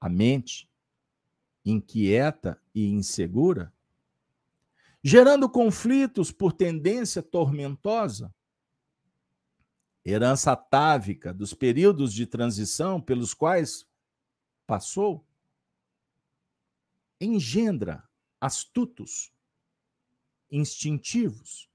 [0.00, 0.70] A mente,
[1.64, 3.74] inquieta e insegura,
[5.02, 8.34] gerando conflitos por tendência tormentosa,
[10.04, 13.86] herança atávica dos períodos de transição pelos quais
[14.66, 15.26] passou,
[17.20, 18.08] engendra
[18.40, 19.32] astutos,
[20.50, 21.70] instintivos,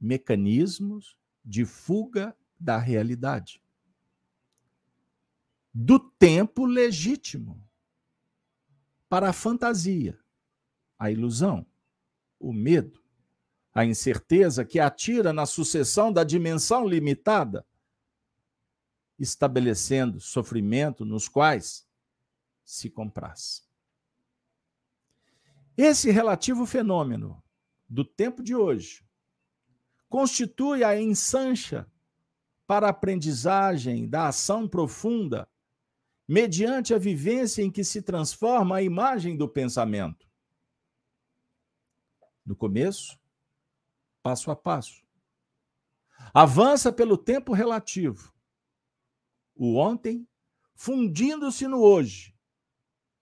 [0.00, 3.62] mecanismos de fuga da realidade,
[5.72, 7.68] do tempo legítimo
[9.08, 10.23] para a fantasia,
[10.98, 11.66] a ilusão,
[12.38, 13.02] o medo,
[13.72, 17.66] a incerteza que atira na sucessão da dimensão limitada,
[19.18, 21.86] estabelecendo sofrimento nos quais
[22.64, 23.68] se compraz.
[25.76, 27.42] Esse relativo fenômeno
[27.88, 29.04] do tempo de hoje
[30.08, 31.90] constitui a ensancha
[32.66, 35.48] para a aprendizagem da ação profunda,
[36.26, 40.26] mediante a vivência em que se transforma a imagem do pensamento.
[42.44, 43.18] No começo,
[44.22, 45.04] passo a passo.
[46.32, 48.34] Avança pelo tempo relativo.
[49.54, 50.26] O ontem
[50.74, 52.34] fundindo-se no hoje,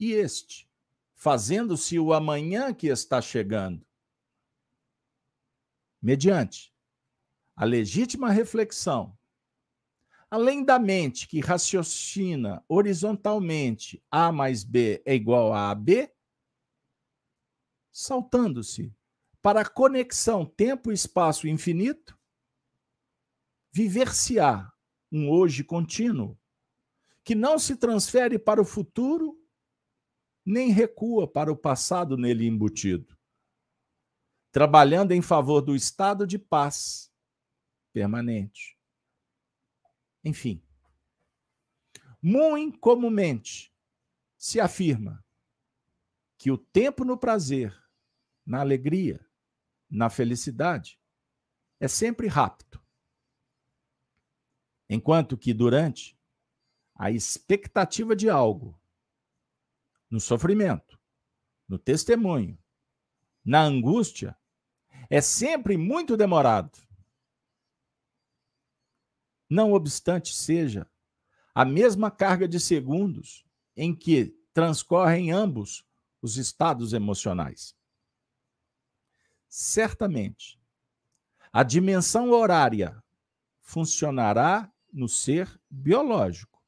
[0.00, 0.68] e este
[1.14, 3.86] fazendo-se o amanhã que está chegando.
[6.00, 6.74] Mediante
[7.54, 9.16] a legítima reflexão,
[10.28, 16.12] além da mente que raciocina horizontalmente A mais B é igual a AB,
[17.92, 18.92] saltando-se
[19.43, 22.16] para a conexão tempo espaço infinito,
[23.73, 24.73] viver-se-á
[25.10, 26.39] um hoje contínuo,
[27.24, 29.36] que não se transfere para o futuro,
[30.47, 33.19] nem recua para o passado nele embutido,
[34.52, 37.12] trabalhando em favor do estado de paz
[37.93, 38.78] permanente.
[40.24, 40.62] Enfim,
[42.23, 43.74] muito comumente
[44.39, 45.24] se afirma
[46.39, 47.77] que o tempo no prazer,
[48.44, 49.24] na alegria,
[49.93, 50.98] na felicidade
[51.78, 52.82] é sempre rápido.
[54.89, 56.19] Enquanto que durante
[56.94, 58.81] a expectativa de algo,
[60.10, 60.98] no sofrimento,
[61.69, 62.59] no testemunho,
[63.44, 64.36] na angústia,
[65.10, 66.78] é sempre muito demorado.
[69.48, 70.90] Não obstante seja
[71.55, 73.44] a mesma carga de segundos
[73.77, 75.86] em que transcorrem ambos
[76.23, 77.77] os estados emocionais
[79.54, 80.58] certamente.
[81.52, 83.04] A dimensão horária
[83.60, 86.64] funcionará no ser biológico,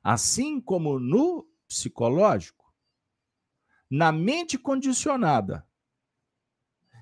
[0.00, 2.72] assim como no psicológico,
[3.90, 5.66] na mente condicionada,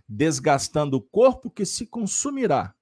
[0.08, 2.74] desgastando o corpo que se consumirá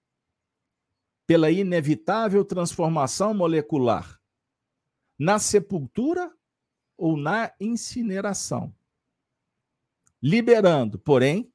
[1.27, 4.21] pela inevitável transformação molecular
[5.19, 6.33] na sepultura
[6.97, 8.73] ou na incineração,
[10.23, 11.53] liberando, porém,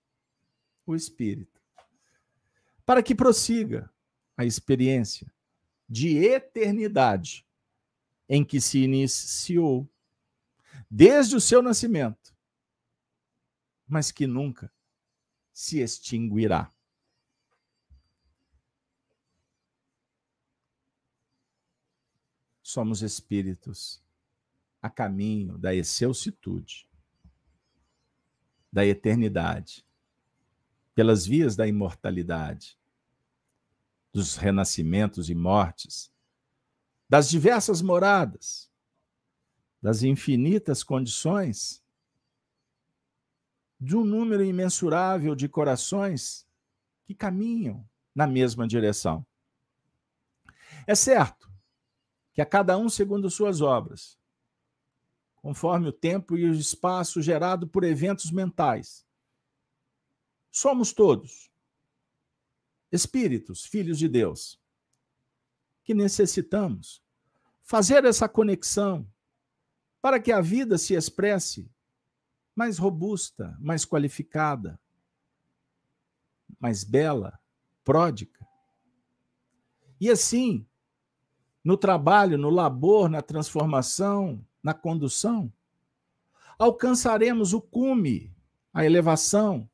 [0.86, 1.62] o espírito,
[2.86, 3.92] para que prossiga
[4.38, 5.32] a experiência
[5.88, 7.46] de eternidade
[8.28, 9.90] em que se iniciou
[10.90, 12.36] desde o seu nascimento,
[13.88, 14.72] mas que nunca
[15.54, 16.72] se extinguirá.
[22.62, 24.04] Somos espíritos
[24.82, 26.90] a caminho da excelsitude,
[28.72, 29.85] da eternidade,
[30.96, 32.80] pelas vias da imortalidade,
[34.14, 36.10] dos renascimentos e mortes,
[37.08, 38.72] das diversas moradas,
[39.82, 41.84] das infinitas condições,
[43.80, 46.48] de um número imensurável de corações
[47.04, 49.26] que caminham na mesma direção.
[50.88, 51.52] É certo
[52.34, 54.18] que a cada um segundo suas obras,
[55.36, 59.05] conforme o tempo e o espaço gerado por eventos mentais,
[60.56, 61.52] somos todos
[62.90, 64.58] espíritos, filhos de Deus,
[65.84, 67.04] que necessitamos
[67.62, 69.06] fazer essa conexão
[70.02, 71.70] para que a vida se expresse
[72.56, 74.80] mais robusta, mais qualificada,
[76.58, 77.38] mais bela,
[77.84, 78.48] pródica.
[80.00, 80.66] E assim,
[81.62, 85.52] no trabalho, no labor, na transformação, na condução,
[86.58, 88.34] alcançaremos o cume,
[88.74, 89.70] a elevação,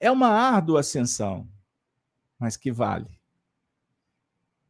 [0.00, 1.46] é uma árdua ascensão,
[2.38, 3.20] mas que vale.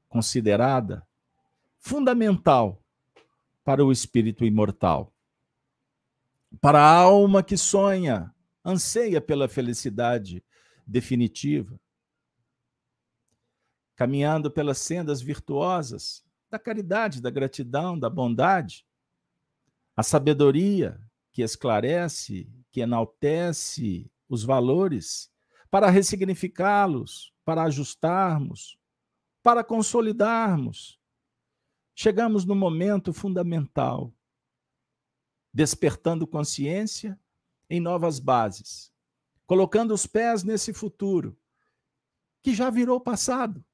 [0.08, 1.06] Considerada
[1.78, 2.84] fundamental
[3.64, 5.14] para o espírito imortal.
[6.60, 8.34] Para a alma que sonha,
[8.64, 10.44] anseia pela felicidade
[10.84, 11.80] definitiva.
[13.94, 18.84] Caminhando pelas sendas virtuosas da caridade, da gratidão, da bondade,
[19.96, 21.00] a sabedoria
[21.30, 25.28] que esclarece, que enaltece os valores,
[25.68, 28.78] para ressignificá-los, para ajustarmos,
[29.42, 31.00] para consolidarmos.
[31.94, 34.14] Chegamos no momento fundamental,
[35.52, 37.18] despertando consciência
[37.68, 38.92] em novas bases,
[39.46, 41.36] colocando os pés nesse futuro
[42.40, 43.64] que já virou passado.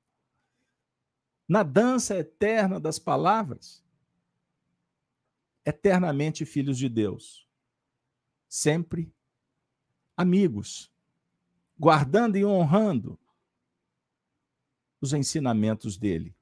[1.47, 3.85] Na dança eterna das palavras,
[5.65, 7.47] eternamente filhos de Deus,
[8.49, 9.15] sempre
[10.17, 10.91] amigos,
[11.79, 13.19] guardando e honrando
[15.01, 16.35] os ensinamentos dele.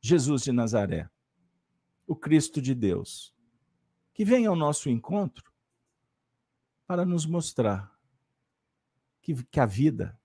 [0.00, 1.08] Jesus de Nazaré,
[2.06, 3.32] o Cristo de Deus,
[4.12, 5.52] que vem ao nosso encontro
[6.86, 7.96] para nos mostrar
[9.20, 10.18] que, que a vida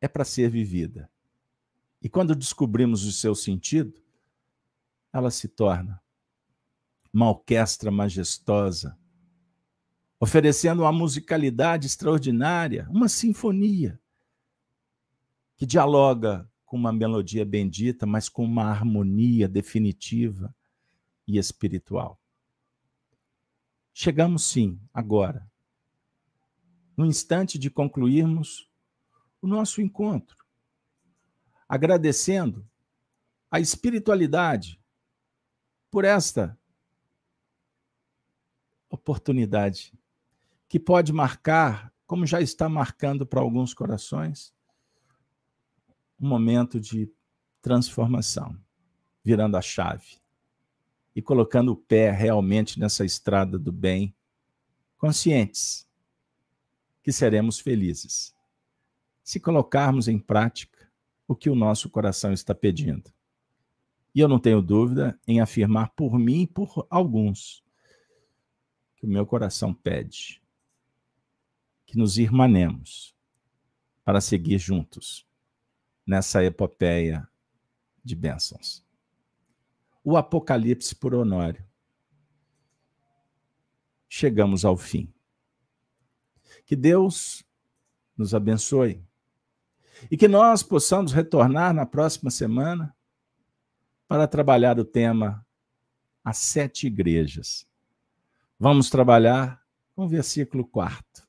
[0.00, 1.10] é para ser vivida.
[2.00, 4.02] E quando descobrimos o seu sentido,
[5.12, 6.02] ela se torna
[7.12, 8.98] uma orquestra majestosa,
[10.22, 14.00] oferecendo uma musicalidade extraordinária, uma sinfonia
[15.56, 20.54] que dialoga com uma melodia bendita, mas com uma harmonia definitiva
[21.26, 22.20] e espiritual.
[23.92, 25.50] Chegamos sim, agora,
[26.96, 28.70] no instante de concluirmos
[29.40, 30.36] o nosso encontro,
[31.68, 32.64] agradecendo
[33.50, 34.80] a espiritualidade
[35.90, 36.56] por esta
[38.88, 39.92] oportunidade
[40.72, 44.54] que pode marcar, como já está marcando para alguns corações,
[46.18, 47.12] um momento de
[47.60, 48.58] transformação,
[49.22, 50.16] virando a chave
[51.14, 54.16] e colocando o pé realmente nessa estrada do bem,
[54.96, 55.86] conscientes
[57.02, 58.34] que seremos felizes
[59.22, 60.90] se colocarmos em prática
[61.28, 63.12] o que o nosso coração está pedindo.
[64.14, 67.62] E eu não tenho dúvida em afirmar por mim e por alguns
[68.96, 70.41] que o meu coração pede
[71.92, 73.14] que nos irmanemos
[74.02, 75.28] para seguir juntos
[76.06, 77.28] nessa epopeia
[78.02, 78.82] de bênçãos.
[80.02, 81.62] O Apocalipse por Honório.
[84.08, 85.12] Chegamos ao fim.
[86.64, 87.44] Que Deus
[88.16, 89.04] nos abençoe
[90.10, 92.96] e que nós possamos retornar na próxima semana
[94.08, 95.46] para trabalhar o tema
[96.24, 97.68] As Sete Igrejas.
[98.58, 99.62] Vamos trabalhar
[99.94, 101.21] com o versículo 4,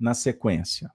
[0.00, 0.90] na sequência.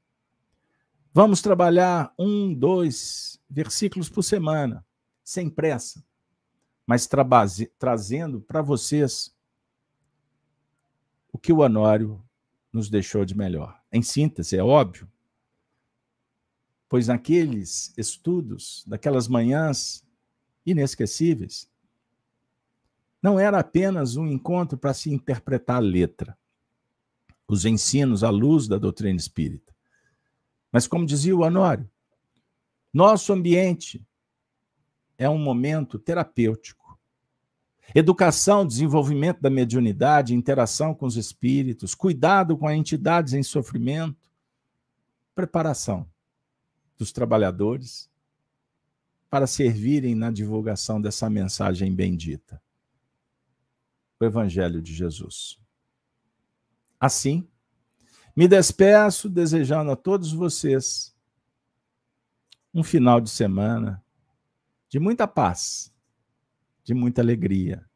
[1.14, 4.86] Vamos trabalhar um, dois versículos por semana,
[5.24, 6.04] sem pressa,
[6.86, 7.08] mas
[7.80, 9.34] trazendo para vocês
[11.32, 12.22] o que o Honório
[12.72, 13.82] nos deixou de melhor.
[13.92, 15.10] Em síntese, é óbvio,
[16.90, 20.06] pois naqueles estudos, daquelas manhãs
[20.66, 21.70] inesquecíveis,
[23.22, 26.38] não era apenas um encontro para se interpretar a letra,
[27.48, 29.74] os ensinos à luz da doutrina espírita.
[30.72, 31.90] Mas, como dizia o Honório,
[32.94, 34.06] nosso ambiente
[35.18, 36.98] é um momento terapêutico.
[37.94, 44.30] Educação, desenvolvimento da mediunidade, interação com os espíritos, cuidado com as entidades em sofrimento,
[45.36, 46.10] preparação
[46.98, 48.10] dos trabalhadores
[49.30, 52.62] para servirem na divulgação dessa mensagem bendita,
[54.20, 55.60] o Evangelho de Jesus.
[57.06, 57.48] Assim,
[58.36, 61.16] me despeço desejando a todos vocês
[62.74, 64.04] um final de semana
[64.90, 65.94] de muita paz,
[66.84, 67.88] de muita alegria,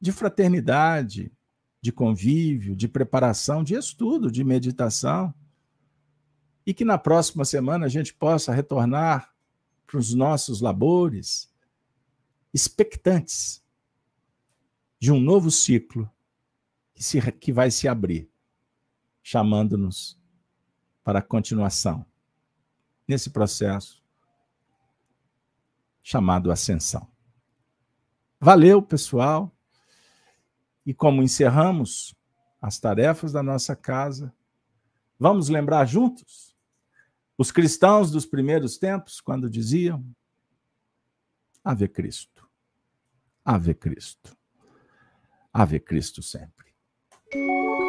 [0.00, 1.32] de fraternidade,
[1.80, 5.32] de convívio, de preparação, de estudo, de meditação.
[6.66, 9.32] E que na próxima semana a gente possa retornar
[9.86, 11.54] para os nossos labores
[12.52, 13.62] expectantes
[14.98, 16.10] de um novo ciclo
[16.94, 18.30] que, se, que vai se abrir,
[19.22, 20.18] chamando-nos
[21.02, 22.06] para a continuação
[23.06, 24.02] nesse processo
[26.02, 27.10] chamado ascensão.
[28.38, 29.50] Valeu, pessoal.
[30.84, 32.14] E como encerramos
[32.60, 34.34] as tarefas da nossa casa,
[35.18, 36.54] vamos lembrar juntos
[37.36, 40.04] os cristãos dos primeiros tempos, quando diziam:
[41.64, 42.48] Ave Cristo,
[43.44, 44.36] Ave Cristo,
[45.52, 46.63] Ave Cristo sempre.
[47.34, 47.83] うん。